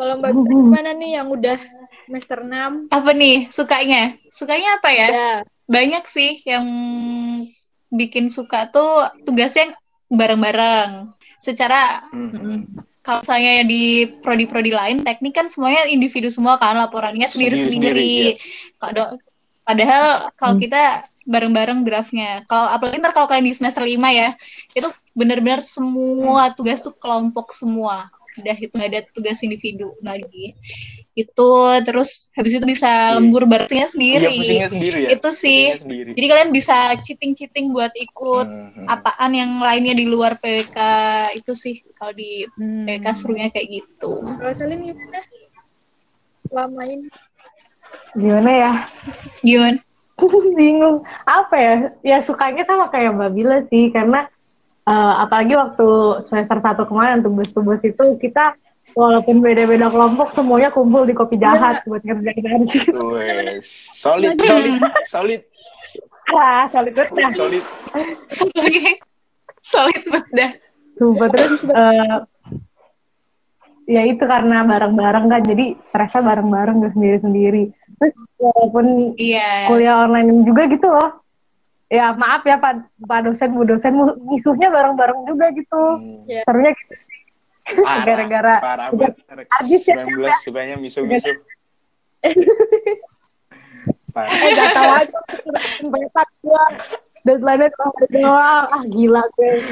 Kalau 0.00 0.16
Mbak 0.16 0.32
gimana 0.32 0.96
nih 0.96 1.20
yang 1.20 1.28
udah 1.28 1.60
semester 2.08 2.40
6? 2.40 2.88
Apa 2.88 3.10
nih 3.12 3.52
sukanya? 3.52 4.16
Sukanya 4.32 4.80
apa 4.80 4.90
ya? 4.94 5.08
Ya. 5.12 5.32
Banyak 5.68 6.08
sih 6.08 6.40
yang 6.48 6.64
bikin 7.92 8.32
suka 8.32 8.72
tuh 8.72 9.12
tugasnya 9.28 9.76
bareng-bareng. 10.08 11.12
Secara 11.36 12.08
Hmm. 12.14 12.64
kalau 13.00 13.20
saya 13.24 13.60
di 13.64 14.08
prodi-prodi 14.24 14.72
lain 14.72 15.04
teknik 15.04 15.36
kan 15.36 15.48
semuanya 15.52 15.84
individu 15.88 16.28
semua 16.32 16.56
kan 16.56 16.76
laporannya 16.80 17.28
Sendiri-sendiri, 17.28 17.76
sendiri-sendiri. 17.76 18.40
Kalau 18.80 19.20
padahal 19.70 20.04
kalau 20.34 20.54
kita 20.56 20.82
bareng-bareng 21.22 21.86
draftnya. 21.86 22.42
Kalau 22.44 22.66
apalagi 22.66 22.98
ntar 22.98 23.14
kalau 23.14 23.30
kalian 23.30 23.46
di 23.46 23.54
semester 23.54 23.86
5 23.86 23.94
ya, 24.10 24.34
itu 24.74 24.88
benar-benar 25.14 25.62
semua 25.62 26.50
tugas 26.50 26.82
tuh 26.82 26.90
kelompok 26.92 27.54
semua. 27.54 28.10
Udah 28.34 28.56
itu 28.56 28.70
nggak 28.70 28.90
ada 28.90 29.00
tugas 29.10 29.38
individu 29.40 29.94
lagi. 30.02 30.54
Itu 31.14 31.50
terus 31.82 32.30
habis 32.32 32.54
itu 32.54 32.62
bisa 32.64 33.14
lembur 33.14 33.42
barengnya 33.44 33.86
Iya, 33.86 33.92
sendiri. 33.92 34.26
pusingnya 34.32 34.68
sendiri 34.70 34.98
ya. 35.02 35.08
Itu 35.14 35.28
sih. 35.30 35.62
Sendiri. 35.76 36.10
Jadi 36.14 36.26
kalian 36.26 36.50
bisa 36.50 36.76
cheating-cheating 36.98 37.70
buat 37.70 37.90
ikut 37.92 38.46
Hmm, 38.46 38.70
hmm. 38.74 38.86
apaan 38.86 39.32
yang 39.34 39.52
lainnya 39.58 39.94
di 39.94 40.06
luar 40.06 40.38
PWK 40.38 40.78
itu 41.36 41.52
sih 41.54 41.82
kalau 41.94 42.10
di 42.10 42.46
Hmm. 42.54 42.86
PWK 42.86 43.06
serunya 43.12 43.50
kayak 43.50 43.66
gitu. 43.68 44.18
Kalau 44.18 44.52
Selin 44.54 44.82
gimana? 44.82 45.20
Lama 46.50 46.82
ini. 46.82 47.06
Gimana 48.16 48.50
ya? 48.50 48.72
Gimana? 49.40 49.78
Bingung. 50.58 51.02
Apa 51.24 51.54
ya? 51.56 51.74
Ya 52.04 52.18
sukanya 52.26 52.66
sama 52.66 52.90
kayak 52.92 53.16
Mbak 53.16 53.30
Bila 53.32 53.56
sih, 53.66 53.88
karena 53.94 54.26
eh, 54.84 55.14
apalagi 55.24 55.54
waktu 55.56 55.88
semester 56.26 56.58
satu 56.60 56.82
kemarin 56.84 57.24
tugas-tugas 57.24 57.80
itu 57.86 58.04
kita 58.20 58.58
walaupun 58.94 59.38
beda-beda 59.38 59.86
kelompok 59.86 60.34
semuanya 60.34 60.74
kumpul 60.74 61.06
di 61.06 61.14
kopi 61.14 61.38
jahat 61.38 61.86
buat 61.86 62.02
ngerjain. 62.02 62.66
Wes. 63.14 63.66
Solid, 63.94 64.34
solid, 64.42 64.74
solid, 65.06 65.42
Ah, 66.30 66.70
solid 66.70 66.94
banget 66.94 67.34
solid. 67.34 67.64
Sebagai 68.30 69.02
solid 69.62 70.02
banget 70.06 70.28
dah. 70.30 70.50
Sumpah 70.94 71.28
terus 71.32 71.62
eh, 71.66 72.16
ya 73.90 74.02
itu 74.06 74.22
karena 74.22 74.62
bareng-bareng 74.62 75.26
kan 75.26 75.42
jadi 75.42 75.74
stresnya 75.90 76.22
bareng-bareng 76.22 76.86
gak 76.86 76.94
sendiri-sendiri. 76.94 77.74
Terus 78.00 78.14
walaupun 78.40 79.14
Iya. 79.14 79.68
kuliah 79.68 79.94
online 80.02 80.42
juga 80.42 80.66
gitu 80.66 80.88
loh. 80.88 81.20
Ya 81.86 82.10
maaf 82.10 82.42
ya 82.42 82.56
Pak, 82.56 82.86
Pak 83.02 83.18
dosen, 83.26 83.48
Bu 83.50 83.62
dosen 83.62 83.92
mu- 83.92 84.16
musuhnya 84.24 84.68
bareng-bareng 84.68 85.20
juga 85.26 85.46
gitu. 85.52 85.80
Hmm. 86.00 86.24
Ya. 86.24 86.42
Serunya 86.42 86.72
gitu. 86.72 86.94
Gara-gara 88.02 88.54
habis 89.52 89.82
ya, 89.84 90.00
19 90.00 90.32
sukanya 90.40 90.74
misu-misu. 90.74 91.28
Parah. 94.10 94.28
eh 94.28 94.50
gak 94.50 94.68
tau 94.74 94.90
aja 94.92 95.18
petak 95.78 96.28
gua 96.42 96.64
deadline-nya 97.22 97.70
kemarin 97.70 98.10
doang 98.18 98.64
ah 98.66 98.82
gila 98.84 99.22
gue 99.38 99.52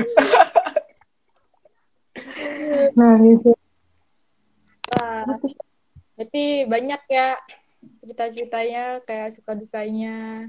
nah 2.95 3.19
gitu 3.19 3.51
Wah. 4.89 5.27
Berarti 6.17 6.65
banyak 6.65 7.03
ya 7.11 7.37
cerita-ceritanya 7.99 8.83
kayak 9.03 9.29
suka 9.31 9.53
dukanya. 9.53 10.49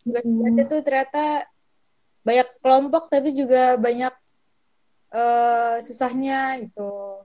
tugas 0.00 0.22
baca 0.22 0.62
tuh 0.64 0.80
ternyata 0.80 1.24
banyak 2.22 2.48
kelompok 2.58 3.06
tapi 3.06 3.28
juga 3.30 3.74
banyak 3.76 4.14
eh, 5.10 5.74
susahnya 5.80 6.62
gitu 6.62 7.22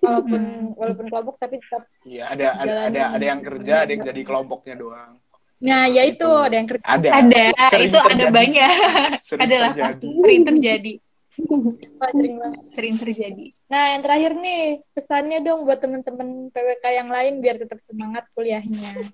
walaupun 0.00 0.42
walaupun 0.72 1.06
kelompok 1.06 1.36
tapi 1.36 1.58
tetap 1.58 1.82
Iya, 2.02 2.24
ada 2.28 2.46
ada 2.56 2.74
ada 2.86 3.02
ada 3.12 3.24
yang 3.24 3.40
kerja, 3.40 3.74
ada 3.82 3.90
yang 3.90 4.04
jadi 4.04 4.22
kelompoknya 4.22 4.74
doang. 4.74 5.12
nah 5.56 5.88
ya 5.88 6.04
itu 6.04 6.20
Gitu. 6.20 6.30
ada 6.46 6.54
yang 6.54 6.68
kerja 6.68 6.84
Ada. 6.86 7.08
Ada, 7.10 7.42
Sering 7.66 7.88
itu 7.88 7.98
ada 7.98 8.08
terjadi. 8.08 8.32
banyak. 8.32 8.70
Sering 9.18 9.42
Adalah 9.42 9.70
terjadi. 9.72 9.82
pasti 9.88 10.06
sering 10.14 10.42
terjadi. 10.44 10.92
Wah, 11.38 12.10
sering 12.10 12.34
banget. 12.36 12.60
Sering 12.66 12.94
terjadi. 12.96 13.46
nah 13.66 13.92
yang 13.92 14.00
terakhir 14.00 14.32
nih 14.34 14.60
pesannya 14.90 15.38
dong 15.40 15.62
buat 15.62 15.76
teman-teman 15.76 16.28
PWK 16.48 16.84
yang 16.94 17.08
lain 17.08 17.38
biar 17.38 17.56
tetap 17.56 17.76
semangat 17.78 18.24
kuliahnya 18.32 19.04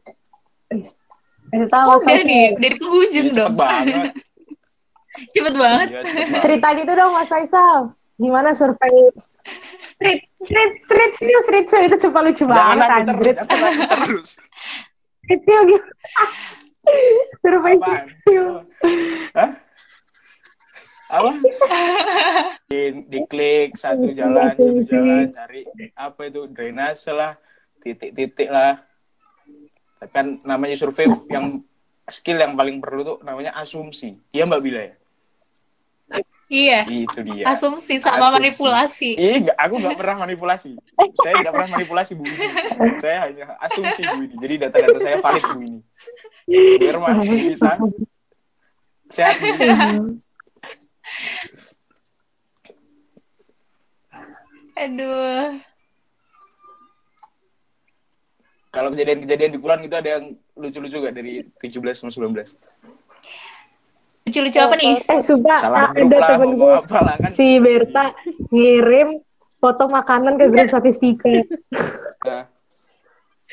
Kasih 1.45 1.69
tahu 1.69 1.87
Oh, 1.87 1.99
saya 2.01 2.17
udah 2.17 2.25
nih, 2.25 2.45
dari 2.57 2.77
penghujung 2.77 3.27
Iya, 3.27 3.35
dong. 3.35 3.51
cepet 3.51 3.59
banget. 3.59 4.13
Cepet 5.35 5.55
banget. 5.55 5.89
Iya, 5.89 6.01
cepet 6.01 6.17
banget. 6.25 6.41
cerita 6.41 6.69
gitu 6.75 6.93
dong 6.95 7.13
Mas 7.13 7.29
Faisal. 7.29 7.79
Gimana 8.15 8.49
survei 8.53 8.97
street 9.93 10.23
street 10.41 10.73
street 10.83 11.13
view 11.19 11.39
street 11.43 11.67
view 11.69 11.83
itu 11.85 11.97
super 11.99 12.23
lucu 12.23 12.45
Jangan 12.45 12.57
banget 12.79 12.79
aku 12.81 12.95
anjir. 12.95 13.13
terus, 13.13 13.37
aku 13.37 13.55
aku 13.59 13.83
terus. 14.07 14.29
Street 15.21 15.43
view 15.43 15.61
gitu. 15.69 15.89
survei 17.41 17.75
street 17.77 18.07
view. 18.23 18.45
Hah? 19.33 19.51
Apa? 21.13 21.33
Di, 22.73 23.05
diklik 23.05 23.77
satu 23.77 24.09
jalan, 24.17 24.57
satu 24.57 24.81
jalan, 24.89 25.29
cari 25.29 25.69
apa 25.93 26.21
itu 26.25 26.49
drainase 26.49 27.13
lah, 27.13 27.37
titik-titik 27.85 28.49
lah. 28.49 28.81
Tapi 30.01 30.09
kan 30.09 30.27
namanya 30.49 30.73
survei 30.81 31.05
yang 31.29 31.61
skill 32.09 32.41
yang 32.41 32.57
paling 32.57 32.81
perlu 32.81 33.05
tuh 33.05 33.17
namanya 33.21 33.53
asumsi. 33.61 34.17
Iya 34.33 34.49
Mbak 34.49 34.61
Bila 34.65 34.81
ya? 34.89 34.95
Iya. 36.53 36.81
Itu 36.85 37.21
dia. 37.25 37.45
Asumsi 37.49 37.97
sama 37.97 38.29
Asumsi. 38.29 38.35
manipulasi. 38.37 39.11
Ih, 39.17 39.37
nggak- 39.49 39.57
aku 39.57 39.75
nggak 39.81 39.97
pernah 39.97 40.17
manipulasi. 40.25 40.73
Saya 41.21 41.35
tidak 41.41 41.53
pernah 41.53 41.71
manipulasi 41.77 42.13
Bu 42.13 42.25
ini. 42.29 42.47
Saya 43.01 43.17
hanya 43.29 43.45
asumsi 43.61 44.01
Bu 44.05 44.17
ini. 44.21 44.37
Jadi 44.37 44.55
data-data 44.61 44.99
saya 45.01 45.17
valid 45.21 45.45
Bu 45.49 45.59
ini. 45.61 45.81
Bu 47.21 47.25
Nisa, 47.25 47.73
sehat 49.13 49.37
Bu. 49.41 49.49
Aduh. 54.77 55.61
Kalau 58.73 58.89
kejadian-kejadian 58.97 59.53
di 59.53 59.61
Kulon 59.61 59.85
itu 59.85 59.93
ada 59.93 60.17
yang 60.17 60.33
lucu-lucu 60.57 60.97
gak 61.05 61.13
dari 61.13 61.45
17 61.61 61.77
sama 61.93 62.09
19? 62.09 62.41
Lucu-lucu 64.25 64.59
apa 64.65 64.75
nih? 64.81 64.97
Eh 65.05 65.21
sumpah 65.21 65.61
Salah 65.61 65.85
ah, 65.85 65.93
ada 65.93 66.17
lah, 66.17 66.29
temen 66.33 66.57
gue 66.57 66.75
kan. 66.89 67.37
si 67.37 67.61
Berta 67.61 68.17
ngirim 68.49 69.21
foto 69.61 69.93
makanan 69.93 70.41
ke 70.41 70.49
grup 70.49 70.73
statistika. 70.73 71.45
Nah, 72.25 72.49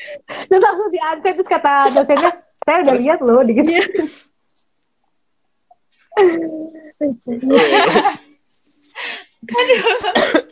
Terus 0.48 0.62
langsung 0.64 0.88
diangkat 0.88 1.36
terus 1.36 1.48
kata 1.48 1.92
dosennya, 1.92 2.30
saya 2.64 2.80
udah 2.88 2.96
lihat 2.96 3.20
loh 3.20 3.44
di 3.44 3.52
gitu. 3.54 3.70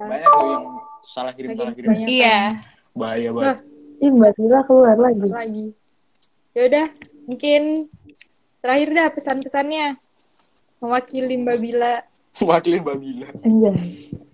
banyak 0.00 0.30
tuh 0.30 0.48
yang 0.48 0.64
salah 1.02 1.32
kirim 1.32 1.48
salah 1.54 1.72
kirim. 1.72 1.88
Banyak 1.90 2.06
Iya. 2.08 2.38
Bahaya 2.92 3.30
banget. 3.30 3.58
Ih 4.00 4.10
Mbak 4.10 4.32
Tila 4.34 4.60
keluar 4.64 4.96
lagi. 4.96 5.28
lagi 5.28 5.66
ya 6.50 6.66
udah 6.66 6.86
mungkin 7.24 7.62
terakhir 8.58 8.88
dah 8.90 9.08
pesan-pesannya 9.08 9.86
mewakili 10.78 11.34
Mbak 11.38 11.58
Bila 11.58 11.94
Wakilin 12.48 12.80
Babila. 12.80 13.28
Anjay. 13.42 13.76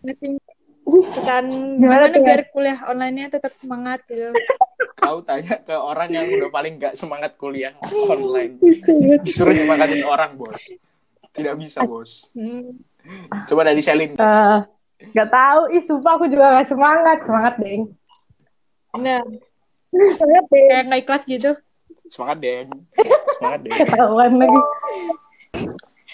Mungkin 0.01 0.31
pesan 0.87 1.45
Gimana 1.77 2.07
gimana 2.07 2.17
biar 2.23 2.41
kuliah 2.49 2.79
online-nya 2.87 3.27
tetap 3.29 3.53
semangat 3.53 4.07
gitu 4.07 4.31
Kau 4.95 5.19
tanya 5.21 5.59
ke 5.59 5.75
orang 5.75 6.09
yang 6.09 6.25
udah 6.31 6.49
paling 6.49 6.79
gak 6.79 6.95
semangat 6.95 7.35
kuliah 7.35 7.75
online. 8.07 8.57
Disuruh 9.21 9.51
nyemangatin 9.51 10.05
orang, 10.05 10.37
bos. 10.37 10.57
Tidak 11.33 11.53
bisa, 11.53 11.83
bos. 11.83 12.31
Hmm. 12.33 12.81
Coba 13.45 13.67
dari 13.67 13.81
Selin. 13.81 14.15
Eh, 14.15 14.59
Gak 14.97 15.29
tahu, 15.29 15.61
ih 15.77 15.83
sumpah 15.85 16.17
aku 16.17 16.25
juga 16.33 16.57
gak 16.57 16.69
semangat. 16.73 17.19
Semangat, 17.29 17.55
Deng. 17.61 17.83
nah 18.97 19.21
Semangat, 19.93 20.45
Deng. 20.49 20.67
kayak 20.69 20.83
nggak 20.89 21.01
ikhlas 21.05 21.23
gitu 21.29 21.51
Semangat, 22.09 22.39
Deng. 22.41 22.69
Semangat, 23.37 23.61
Deng. 23.61 23.77
Ketahuan 23.77 24.33
lagi. 24.41 24.61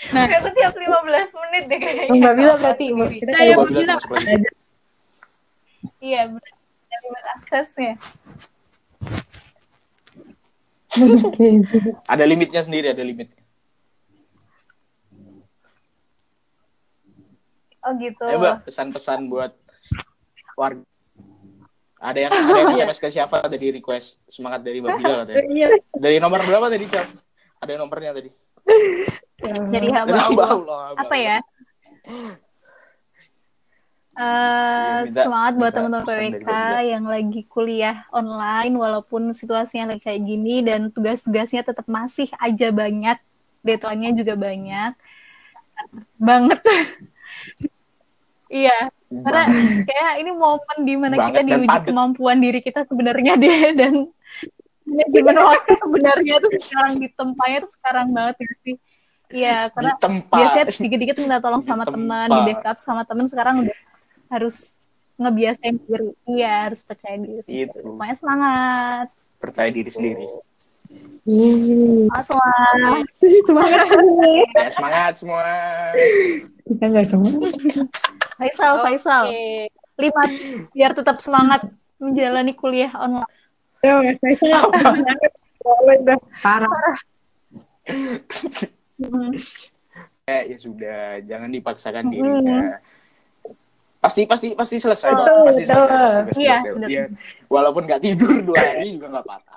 Itu 0.03 0.49
tiap 0.59 0.75
15 0.75 1.41
menit 1.47 1.63
deh 1.71 1.79
kayaknya. 1.79 2.11
Mbak 2.11 2.33
Bila 2.35 2.55
berarti. 2.59 2.87
Kita 2.91 3.31
Nah, 3.31 3.43
ya, 3.43 3.55
Coba 3.55 3.63
Mbak 3.63 3.79
bilang 3.79 4.01
Bila. 4.03 4.51
Iya, 6.03 6.21
benar. 6.31 6.53
Aksesnya. 7.39 7.95
Oke, 10.93 11.47
Ada 12.07 12.25
limitnya 12.29 12.63
sendiri, 12.63 12.93
ada 12.93 13.03
limitnya. 13.03 13.42
Oh 17.83 17.93
gitu. 17.99 18.25
Ayo, 18.25 18.39
Mbak, 18.39 18.57
pesan-pesan 18.71 19.27
buat 19.27 19.53
warga. 20.55 20.87
Ada 22.03 22.19
yang 22.19 22.33
ada 22.35 22.59
yang 22.59 22.75
SMS 22.75 22.99
ke 22.99 23.09
siapa 23.15 23.39
tadi 23.47 23.79
request 23.79 24.19
semangat 24.27 24.67
dari 24.67 24.83
Mbak 24.83 24.91
Bila 24.99 25.15
katanya. 25.23 25.45
iya 25.55 25.69
Dari 25.95 26.17
nomor 26.19 26.43
berapa 26.43 26.67
tadi, 26.67 26.85
Chef? 26.91 27.07
Ada 27.63 27.79
nomornya 27.79 28.11
tadi. 28.19 28.31
Jadi 29.43 29.71
Dari 29.71 29.89
hamba 29.91 30.19
Allah. 30.19 30.49
Allah. 30.51 30.83
Apa 30.99 31.15
ya? 31.15 31.39
Eh, 34.13 34.99
minta- 35.09 35.25
semangat 35.25 35.53
buat 35.57 35.73
teman-teman 35.73 36.05
PWK 36.05 36.51
yang 36.85 37.05
lagi 37.09 37.49
kuliah 37.49 38.05
online 38.13 38.77
walaupun 38.77 39.33
situasinya 39.33 39.97
lagi 39.97 40.05
kayak 40.05 40.21
gini 40.21 40.61
dan 40.61 40.93
tugas-tugasnya 40.93 41.65
tetap 41.65 41.89
masih 41.89 42.29
aja 42.37 42.69
banyak, 42.69 43.17
deadline-nya 43.65 44.13
juga 44.13 44.35
banyak. 44.37 44.93
Banget. 46.21 46.61
Iya, 48.53 48.79
karena 49.09 49.43
kayak 49.89 50.13
ini 50.21 50.31
momen 50.37 50.79
di 50.85 50.95
mana 51.01 51.15
Banget 51.17 51.33
kita 51.33 51.41
diuji 51.49 51.69
padet. 51.73 51.87
kemampuan 51.89 52.37
diri 52.37 52.61
kita 52.61 52.85
sebenarnya 52.85 53.33
deh 53.41 53.61
dan 53.81 53.95
gimana 55.09 55.41
waktu 55.57 55.73
sebenarnya 55.81 56.35
tuh 56.37 56.51
sekarang 56.61 56.93
ditempanya 57.01 57.59
tuh 57.65 57.71
sekarang 57.73 58.07
banget 58.13 58.35
gitu 58.45 58.55
sih. 58.61 58.77
Iya, 59.33 59.73
karena 59.73 59.97
Di 59.97 60.03
tempat. 60.05 60.37
biasanya 60.37 60.65
dikit-dikit 60.69 61.17
minta 61.17 61.41
tolong 61.41 61.65
sama 61.65 61.89
Di 61.89 61.97
teman, 61.97 62.29
di 62.29 62.41
backup 62.53 62.77
sama 62.77 63.03
teman 63.09 63.25
sekarang 63.25 63.65
udah 63.65 63.79
harus 64.29 64.77
ngebiasain 65.17 65.77
diri. 65.81 66.13
Iya, 66.29 66.69
harus 66.69 66.81
percaya 66.85 67.17
diri. 67.17 67.41
sendiri. 67.41 67.73
Itu. 67.73 67.79
Pokoknya 67.81 68.17
semangat. 68.21 69.07
Percaya 69.41 69.69
diri 69.73 69.89
sendiri. 69.89 70.27
Semangat 71.25 72.25
semua. 72.29 72.51
Semangat. 73.49 73.87
Ya, 74.53 74.67
semangat 74.69 75.13
semua. 75.17 75.41
Kita 76.63 76.85
gak 76.91 77.07
semangat. 77.09 77.53
Faisal, 78.43 78.75
Faisal. 78.83 79.25
Oke. 79.31 79.71
Lima 80.01 80.23
biar 80.75 80.93
tetap 80.93 81.23
semangat 81.23 81.63
menjalani 82.03 82.53
kuliah 82.53 82.91
online. 82.99 83.31
Ya, 83.81 84.03
Mas 84.03 84.19
Faisal. 84.19 84.63
Dah. 86.03 86.19
Parah. 86.43 86.71
Hmm. 88.99 89.31
Eh, 90.23 90.43
ya 90.55 90.57
sudah, 90.59 91.19
jangan 91.27 91.51
dipaksakan 91.51 92.07
Mm-mm. 92.07 92.15
dirinya. 92.15 92.79
Pasti 94.03 94.27
pasti 94.27 94.51
pasti 94.59 94.83
selesai, 94.83 95.15
Betul, 95.15 95.47
pasti 95.47 95.63
selesai. 95.63 96.27
Pasti 96.27 96.43
Iya, 96.43 96.57
selesai. 96.67 96.91
Iya. 96.91 97.05
Walaupun 97.47 97.87
nggak 97.87 98.03
tidur 98.03 98.35
dua 98.43 98.59
hari 98.75 98.99
juga 98.99 99.07
nggak 99.15 99.25
apa-apa. 99.27 99.55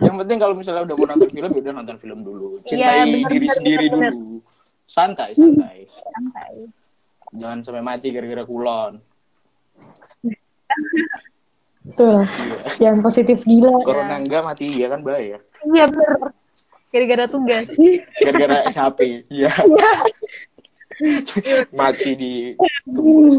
Yang 0.00 0.16
penting 0.24 0.38
kalau 0.40 0.54
misalnya 0.56 0.82
udah 0.88 0.96
mau 0.96 1.06
nonton 1.12 1.28
film, 1.28 1.50
ya 1.52 1.60
udah 1.60 1.74
nonton 1.76 1.96
film 2.00 2.18
dulu. 2.24 2.48
Cintai 2.64 2.80
Iya, 2.80 3.04
benar, 3.04 3.28
diri 3.28 3.44
benar, 3.44 3.56
sendiri 3.60 3.86
benar, 3.92 4.12
dulu. 4.16 4.36
Santai, 4.88 5.30
santai. 5.36 5.78
Santai. 5.92 6.54
Jangan 7.34 7.58
sampai 7.64 7.82
mati 7.82 8.14
gara-gara 8.14 8.44
kulon. 8.46 9.02
Betul. 11.86 12.26
Iya. 12.26 12.90
Yang 12.90 12.96
positif 13.02 13.38
gila. 13.46 13.82
Corona 13.86 14.18
enggak 14.18 14.42
mati 14.42 14.66
ya 14.74 14.90
kan 14.90 15.00
bahaya. 15.02 15.38
Iya 15.66 15.84
bener. 15.90 16.34
Gara-gara 16.90 17.24
tugas. 17.30 17.66
Gara-gara 18.18 18.56
SHP. 18.74 19.26
Iya. 19.30 19.52
mati 21.74 22.10
di 22.16 22.34
tubuh. 22.88 23.30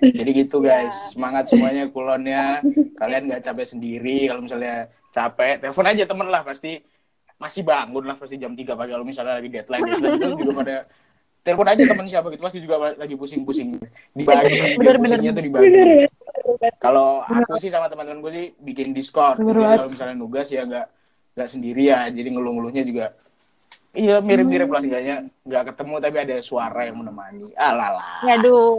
Jadi 0.00 0.30
gitu 0.32 0.64
guys, 0.64 1.12
semangat 1.12 1.52
semuanya 1.52 1.84
kulonnya. 1.92 2.64
Kalian 2.96 3.28
nggak 3.28 3.44
capek 3.44 3.66
sendiri. 3.68 4.32
Kalau 4.32 4.40
misalnya 4.40 4.88
capek, 5.12 5.60
telepon 5.60 5.86
aja 5.92 6.04
temen 6.08 6.28
lah 6.32 6.40
pasti 6.40 6.80
masih 7.40 7.64
bangun 7.64 8.04
lah 8.04 8.16
pasti 8.20 8.36
jam 8.36 8.52
3 8.52 8.76
pagi 8.76 8.92
kalau 8.92 9.00
misalnya 9.00 9.40
lagi 9.40 9.48
deadline 9.48 9.80
deadline 9.88 10.20
itu 10.20 10.44
juga 10.44 10.52
pada 10.60 10.76
telepon 11.40 11.66
aja 11.72 11.82
temen 11.82 12.06
siapa 12.06 12.28
gitu 12.28 12.42
pasti 12.44 12.60
juga 12.60 12.92
lagi 12.92 13.14
pusing-pusing 13.16 13.80
dibagi 14.12 14.76
Bener, 14.76 14.76
bener, 14.76 14.94
pusingnya 15.00 15.32
tuh 15.32 15.44
dibagi 15.44 15.64
Bener 15.66 15.88
ya. 15.88 16.08
Kalau 16.76 17.24
aku 17.24 17.56
sih 17.56 17.72
sama 17.72 17.88
teman-teman 17.88 18.20
gue 18.20 18.32
sih 18.32 18.46
bikin 18.60 18.92
Discord. 18.92 19.40
Bener 19.40 19.56
Jadi 19.56 19.76
kalau 19.80 19.90
misalnya 19.92 20.16
nugas 20.16 20.48
ya 20.52 20.62
nggak 20.68 20.86
nggak 21.36 21.48
sendirian. 21.48 22.08
Jadi 22.12 22.28
ngeluh-ngeluhnya 22.32 22.82
juga 22.84 23.06
Iya 23.90 24.22
mirip-mirip 24.22 24.70
lah 24.70 24.78
seenggaknya 24.78 25.16
nggak 25.42 25.74
ketemu 25.74 25.94
tapi 25.98 26.16
ada 26.22 26.36
suara 26.38 26.80
yang 26.86 27.02
menemani. 27.02 27.50
Alala. 27.58 28.22
Aduh. 28.22 28.78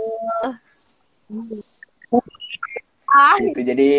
Gitu. 3.44 3.60
Jadi 3.60 3.90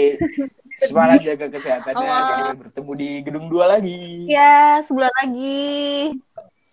semangat 0.81 1.21
jaga 1.21 1.47
kesehatannya 1.53 2.09
Oh. 2.09 2.25
sampai 2.33 2.57
bertemu 2.65 2.91
di 2.97 3.09
gedung 3.23 3.47
dua 3.53 3.77
lagi. 3.77 4.25
ya 4.25 4.81
sebulan 4.81 5.13
lagi. 5.21 6.17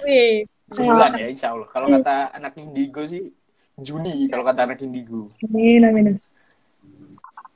Wih, 0.08 0.48
Sebulan 0.70 1.12
ya 1.18 1.28
insya 1.30 1.52
Allah. 1.54 1.68
Kalau 1.70 1.88
kata 1.90 2.34
anak 2.34 2.54
Indigo 2.62 3.02
sih 3.06 3.34
Juni 3.80 4.28
kalau 4.30 4.44
kata 4.46 4.70
anak 4.70 4.80
Indigo. 4.86 5.26
Amin, 5.50 5.82
amin. 5.86 6.06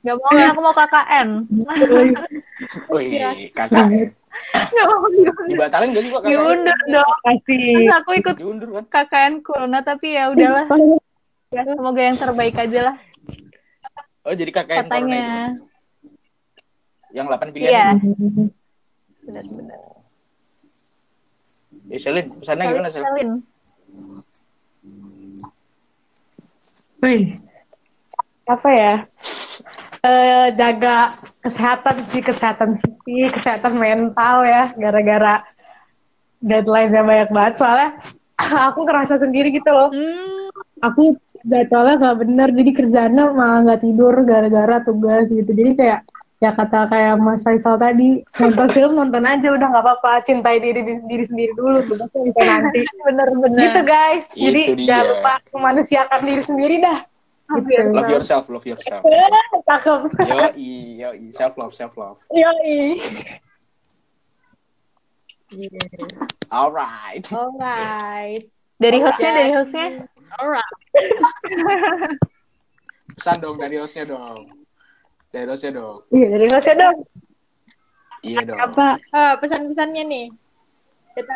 Gak 0.04 0.20
mau, 0.20 0.36
aku 0.36 0.60
mau 0.60 0.74
KKN. 0.76 1.28
Wih, 2.92 3.48
kakak. 3.56 3.86
Gak 4.52 4.86
mau 4.90 5.08
diundur. 5.08 5.48
Dibatalin 5.48 5.96
gak 5.96 6.02
sih 6.04 6.10
kok 6.12 6.20
kakak? 6.20 6.32
Diundur 6.34 6.78
dong. 6.92 7.14
Pasti. 7.24 7.58
Terus 7.72 7.94
aku 7.96 8.10
ikut 8.20 8.36
Diundur 8.36 8.68
kan? 8.76 8.84
KKN 8.90 9.34
Corona 9.40 9.80
tapi 9.80 10.12
ya 10.12 10.28
udahlah. 10.28 10.68
Ya, 11.54 11.62
semoga 11.64 12.02
yang 12.02 12.18
terbaik 12.18 12.58
aja 12.58 12.90
lah 12.90 12.96
Oh 14.26 14.34
jadi 14.34 14.50
kakak 14.50 14.74
yang 14.74 14.88
corona 14.90 14.98
itu. 14.98 15.04
katanya. 15.04 15.26
Yang 17.14 17.26
8 17.30 17.54
pilihan. 17.54 17.70
Iya. 17.70 17.86
Benar-benar. 19.22 19.93
Ya 21.90 21.98
Selin, 22.00 22.26
pesannya 22.40 22.64
gimana 22.72 22.88
Selin? 22.88 23.04
Selin. 23.06 23.30
Wih. 27.04 27.24
Apa 28.48 28.68
ya? 28.72 28.94
Eh 30.04 30.46
jaga 30.56 31.16
kesehatan 31.40 32.08
sih, 32.12 32.20
kesehatan 32.24 32.80
fisik, 32.80 33.40
kesehatan 33.40 33.76
mental 33.76 34.44
ya, 34.44 34.72
gara-gara 34.76 35.44
deadline-nya 36.40 37.02
banyak 37.04 37.30
banget. 37.32 37.54
Soalnya 37.60 37.88
aku 38.72 38.84
ngerasa 38.84 39.20
sendiri 39.20 39.52
gitu 39.52 39.68
loh. 39.68 39.88
Hmm, 39.92 40.48
Aku 40.84 41.16
jadwalnya 41.44 41.96
nggak 42.00 42.18
bener, 42.24 42.48
jadi 42.52 42.70
kerjaannya 42.72 43.24
malah 43.32 43.60
nggak 43.64 43.82
tidur 43.84 44.14
gara-gara 44.24 44.80
tugas 44.84 45.28
gitu. 45.32 45.48
Jadi 45.48 45.72
kayak 45.76 46.00
ya 46.38 46.50
kata 46.52 46.90
kayak 46.90 47.14
Mas 47.16 47.40
Faisal 47.40 47.78
tadi 47.78 48.20
nonton 48.36 48.68
film 48.68 48.92
nonton 48.94 49.22
aja 49.22 49.48
udah 49.54 49.66
nggak 49.70 49.84
apa-apa 49.86 50.26
cintai 50.26 50.58
diri 50.60 50.82
diri 51.06 51.24
sendiri 51.24 51.52
dulu 51.54 51.78
tugasnya 51.86 52.20
bisa 52.26 52.40
nanti 52.42 52.80
bener-bener. 53.06 53.60
gitu 53.62 53.80
guys 53.82 54.24
jadi 54.34 54.60
Itu 54.66 54.74
dia. 54.76 54.86
jangan 54.86 55.06
lupa 55.08 55.34
memanusiakan 55.52 56.20
diri 56.22 56.42
sendiri 56.42 56.76
dah 56.80 56.98
gitu. 57.44 57.92
Love 57.92 58.08
yourself, 58.10 58.44
love 58.48 58.64
yourself. 58.64 59.02
cakep 59.68 60.00
Yoi, 60.24 60.72
yoi, 60.98 61.24
self 61.30 61.54
love, 61.54 61.72
self 61.72 61.92
love. 61.94 62.16
yoi 62.32 62.98
Alright. 66.50 67.24
alright. 67.30 68.42
Dari 68.74 68.98
hostnya, 68.98 69.30
dari 69.32 69.52
hostnya. 69.54 69.86
Alright. 70.34 70.74
Pesan 73.14 73.38
dong 73.38 73.56
dari 73.56 73.78
hostnya 73.78 74.02
dong. 74.04 74.63
Dari 75.34 75.46
hostnya 75.50 75.72
dong. 75.78 75.98
iya 76.14 76.26
dari 76.32 76.46
Mas 76.52 76.66
dong 76.80 76.96
Iya 78.28 78.42
dong. 78.48 78.66
apa 78.66 78.82
Ah, 79.14 79.32
pesan-pesannya 79.40 80.02
nih. 80.10 80.24
Kita 81.16 81.34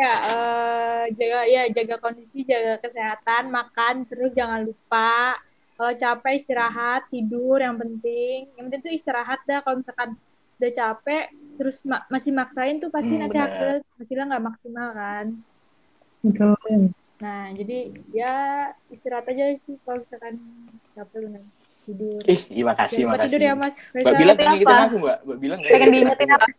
ya 0.00 0.12
eh, 0.30 1.02
jaga 1.18 1.38
ya 1.54 1.60
jaga 1.76 1.96
kondisi, 2.04 2.38
jaga 2.50 2.72
kesehatan, 2.84 3.42
makan 3.56 3.94
terus 4.10 4.30
jangan 4.38 4.60
lupa 4.68 5.38
kalau 5.78 5.92
capek 6.02 6.32
istirahat, 6.42 7.00
tidur 7.12 7.56
yang 7.62 7.76
penting. 7.82 8.50
Yang 8.58 8.64
penting 8.66 8.80
tuh 8.86 8.92
istirahat 8.98 9.38
dah 9.48 9.58
kalau 9.64 9.76
misalkan 9.80 10.10
udah 10.58 10.70
capek 10.80 11.24
terus 11.58 11.76
ma- 11.90 12.02
masih 12.14 12.32
maksain 12.34 12.76
tuh 12.82 12.90
pasti 12.96 13.14
Hmm, 13.14 13.22
nanti 13.22 13.38
benar. 13.38 13.46
hasilnya 13.46 13.78
hasilnya 13.98 14.24
nggak 14.30 14.44
maksimal 14.50 14.88
kan. 15.00 15.26
Betul. 16.22 16.92
Nah, 17.22 17.40
jadi 17.58 17.74
ya 18.18 18.26
istirahat 18.94 19.26
aja 19.32 19.44
sih 19.64 19.74
kalau 19.84 19.98
misalkan 20.02 20.34
capek 20.94 21.18
benar 21.26 21.42
tidur. 21.88 22.20
Ih, 22.24 22.40
iya, 22.48 22.62
makasih, 22.62 22.94
Jangan 22.94 23.08
lupa 23.08 23.14
makasih. 23.16 23.30
tidur 23.30 23.42
ya 23.42 23.54
Mas. 23.54 23.74
Mbak 23.88 24.14
bilang 24.14 24.36
pengen 24.36 24.54
gitu 24.54 24.68
apa? 24.68 24.84
aku, 24.84 24.96
Mbak. 25.00 25.16
Mbak 25.24 25.38
bilang 25.38 25.58
kayak 25.58 25.72
Pengen 25.72 25.86
gitu 25.86 25.94
diingetin 25.96 26.30
apa? 26.30 26.46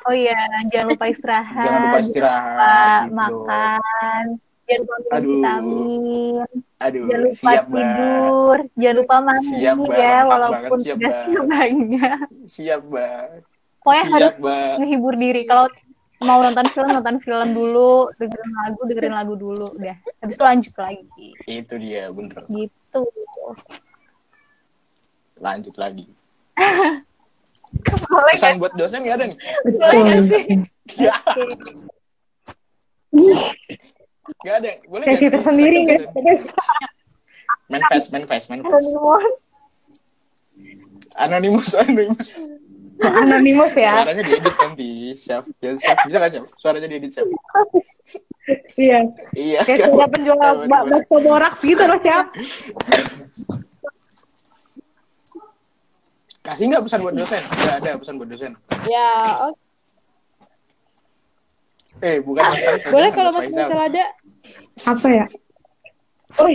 Oh 0.00 0.14
iya, 0.16 0.34
jangan 0.66 0.86
lupa 0.88 1.04
istirahat. 1.06 1.62
Jangan 1.62 1.78
lupa 1.78 1.90
Jangan 1.90 2.02
istirahat. 2.02 2.50
lupa 2.50 2.74
gitu. 3.06 3.14
makan. 3.14 4.24
Jangan 4.66 4.80
lupa 4.80 4.96
minum 4.96 5.14
Aduh. 5.14 5.30
vitamin. 5.30 6.46
Aduh, 6.80 7.04
Jangan 7.04 7.22
lupa 7.22 7.36
siap, 7.36 7.64
Mbak. 7.64 7.74
tidur. 7.76 8.58
Jangan 8.74 8.96
lupa 8.96 9.16
mandi 9.20 9.46
Siap, 9.52 9.76
Mbak. 9.76 9.94
ya, 9.94 10.10
Lengkap 10.10 10.26
walaupun 10.26 10.58
banget, 10.66 10.80
siap, 10.80 10.96
Mbak. 10.96 11.44
banyak. 11.46 12.18
Siap, 12.48 12.80
Mbak. 12.82 13.22
Pokoknya 13.78 14.02
Siap, 14.02 14.14
harus 14.16 14.34
Mbak. 14.38 14.72
ngehibur 14.80 15.14
diri. 15.14 15.42
Kalau 15.44 15.66
mau 16.20 16.38
nonton 16.40 16.66
film, 16.66 16.88
nonton 16.90 17.16
film 17.18 17.48
dulu. 17.52 17.92
Dengerin 18.16 18.50
lagu, 18.56 18.80
dengerin 18.84 19.14
lagu 19.14 19.34
dulu. 19.36 19.66
Udah. 19.72 19.96
Habis 20.18 20.34
itu 20.34 20.44
lanjut 20.44 20.74
lagi. 20.76 21.28
Itu 21.44 21.74
dia, 21.78 22.10
bener. 22.10 22.42
Gitu. 22.48 23.02
Lanjut 25.40 25.74
lagi. 25.80 26.04
Boleh 28.10 28.34
Pesan 28.36 28.60
buat 28.60 28.74
dosen 28.76 29.00
nggak 29.00 29.16
ada 29.16 29.24
nih? 29.30 29.38
Boleh 29.64 29.98
nggak 30.04 30.20
sih? 30.28 30.42
Ya. 31.00 31.16
Nggak 34.44 34.56
ada. 34.60 34.70
Boleh 34.84 35.04
kita 35.16 35.38
sih? 35.40 35.44
sendiri 35.48 35.78
Second 35.80 35.88
guys 35.88 36.02
dosen. 36.04 36.38
Manifest, 37.70 38.06
manifest, 38.10 38.46
manifest. 38.50 38.86
Anonymous. 38.90 39.34
Anonymous, 41.16 41.70
anonymous. 41.74 42.28
anonimus 43.00 43.72
ya 43.72 44.04
Suaranya 44.04 44.24
diedit 44.28 44.54
nanti, 44.60 44.90
chef. 45.16 45.44
Ya, 45.62 45.72
chef. 45.80 45.96
Bisa 46.04 46.16
nggak, 46.20 46.30
chef? 46.36 46.44
Suaranya 46.60 46.88
diedit, 46.90 47.10
chef. 47.14 47.26
iya 48.74 49.06
Iya. 49.32 49.60
kayak 49.62 49.88
suara 49.88 50.10
penjual 50.10 50.66
bakso 50.66 51.16
borak 51.22 51.54
gitu 51.62 51.84
loh 51.86 51.98
siap 52.02 52.26
Kasih 56.50 56.64
nggak 56.66 56.82
pesan 56.82 56.98
buat 57.00 57.14
dosen? 57.14 57.42
Nggak 57.44 57.74
ada 57.76 57.90
pesan 57.96 58.14
buat 58.16 58.28
dosen. 58.28 58.52
Ya, 58.84 59.10
oh, 59.40 59.54
Eh, 62.00 62.16
bukan 62.18 62.40
Mas 62.40 62.62
Faisal. 62.62 62.90
boleh 62.90 63.10
kalau 63.10 63.30
Mas 63.30 63.46
Faisal. 63.46 63.76
Ada. 63.78 64.04
apa 64.82 65.06
ya 65.10 65.26
oh 66.38 66.48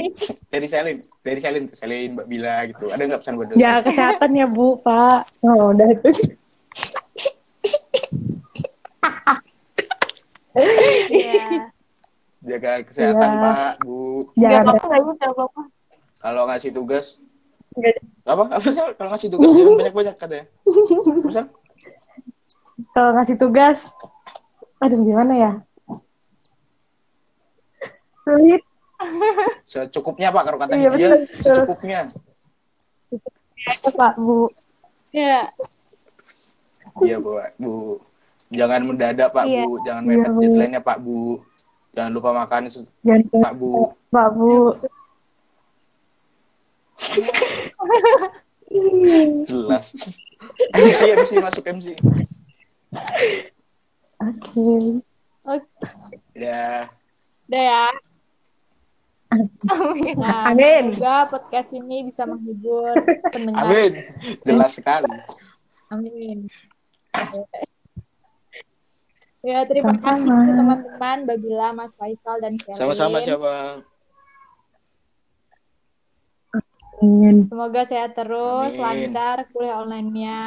Dari 0.50 0.66
Selin. 0.66 0.98
Dari 1.22 1.38
Selin 1.38 1.64
tuh. 1.68 1.78
Selin, 1.78 2.18
Mbak 2.18 2.26
Bila 2.26 2.54
gitu. 2.66 2.90
Ada 2.90 3.04
nggak 3.06 3.22
pesan 3.22 3.34
buat 3.36 3.48
dosen? 3.48 3.62
jaga 3.62 3.80
kesehatan 3.86 4.30
ya 4.34 4.46
bu 4.48 4.68
pak 4.80 5.20
oh 5.44 5.70
udah 5.70 5.88
itu 5.88 6.10
Iya. 11.12 11.70
Jaga 12.42 12.72
kesehatan, 12.86 13.30
Iya. 13.30 13.42
Pak, 13.44 13.74
Bu. 13.82 13.96
Gak 14.32 14.40
jangan 14.40 14.64
apa-apa, 14.64 14.86
nggak 14.88 15.02
nggak 15.12 15.32
apa-apa. 15.34 15.62
Kalau 16.18 16.42
ngasih 16.48 16.72
tugas, 16.72 17.06
Nggak- 17.76 18.02
apa? 18.26 18.44
Apa 18.58 18.68
sih? 18.68 18.82
Kalau 18.82 19.10
ngasih 19.14 19.30
tugas 19.30 19.50
jangan 19.54 19.78
banyak-banyak 19.80 20.16
katanya. 20.18 20.46
Pesan? 21.24 21.46
kalau 22.92 23.16
ngasih 23.16 23.40
tugas 23.40 23.80
aduh 24.84 25.00
gimana 25.00 25.34
ya 25.34 25.52
sulit 28.24 28.64
Secukupnya, 29.64 30.32
Pak. 30.32 30.44
Kalau 30.48 30.58
kata 30.58 30.74
Iya, 30.74 30.90
dia, 30.96 31.10
betul, 31.12 31.12
secukupnya. 31.44 32.00
ya 33.56 33.90
pak 33.92 34.14
bu 34.18 34.50
Ya, 35.12 35.52
Iya, 37.00 37.18
Bu. 37.20 37.38
Bu. 37.60 37.72
Jangan 38.50 38.82
mendadak, 38.88 39.30
Pak, 39.32 39.46
Iya. 39.46 39.64
Bu. 39.64 39.72
Jangan 39.84 40.04
Iya, 40.04 40.10
mepet 40.16 40.32
Bu. 40.32 40.40
deadline-nya, 40.42 40.82
Pak, 40.82 40.98
Bu. 41.04 41.20
Jangan 41.92 42.12
lupa 42.12 42.30
makan, 42.36 42.62
jangan 42.68 43.22
Pak, 43.32 43.54
Bu. 43.56 43.72
pak 44.12 44.28
bu 44.36 44.52
Jelas. 49.46 49.86
MC, 50.74 51.02
MC, 51.16 51.32
masuk 51.40 51.64
MC. 51.66 51.88
oke 54.20 54.68
Ya. 56.34 56.90
udah 57.46 57.62
ya. 57.62 57.84
Amin. 59.68 60.16
Nah, 60.16 60.56
Amin. 60.56 60.96
semoga 60.96 61.28
podcast 61.28 61.76
ini 61.76 62.08
bisa 62.08 62.24
menghibur 62.24 62.96
pendengar. 63.30 63.68
Amin. 63.68 63.92
Jelas 64.48 64.80
sekali. 64.80 65.12
Amin. 65.92 66.48
Ya, 69.46 69.62
terima 69.70 69.94
kasih 69.94 70.26
Sama-sama. 70.26 70.42
untuk 70.42 70.56
teman-teman 70.58 71.18
Babila, 71.30 71.70
Mas 71.70 71.94
Faisal, 71.94 72.42
dan 72.42 72.58
Kelly. 72.58 72.80
Sama-sama 72.80 73.22
siapa? 73.22 73.86
Amin. 77.04 77.44
Semoga 77.44 77.84
sehat 77.84 78.16
terus, 78.16 78.76
Amin. 78.80 79.12
lancar 79.12 79.48
kuliah 79.52 79.84
online-nya. 79.84 80.44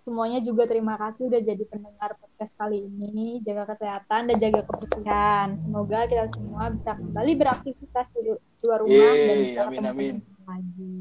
Semuanya 0.00 0.40
juga 0.40 0.64
terima 0.64 0.96
kasih 0.96 1.28
udah 1.28 1.44
jadi 1.44 1.60
pendengar 1.68 2.16
podcast 2.16 2.56
kali 2.56 2.88
ini. 2.88 3.44
Jaga 3.44 3.76
kesehatan 3.76 4.32
dan 4.32 4.36
jaga 4.40 4.64
kebersihan. 4.64 5.52
Semoga 5.60 6.08
kita 6.08 6.24
semua 6.32 6.72
bisa 6.72 6.96
kembali 6.96 7.32
beraktivitas 7.36 8.08
di, 8.16 8.32
keluar 8.64 8.80
rumah 8.80 9.12
dan 9.12 9.36
Yeay, 9.36 9.44
bisa 9.52 9.60
amin, 9.68 9.84
amin. 9.84 10.14
lagi. 10.48 10.96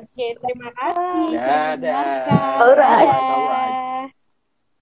Oke, 0.00 0.26
terima 0.40 0.68
kasih. 0.72 1.28
Dadah. 1.36 2.56
Alright. 2.64 4.23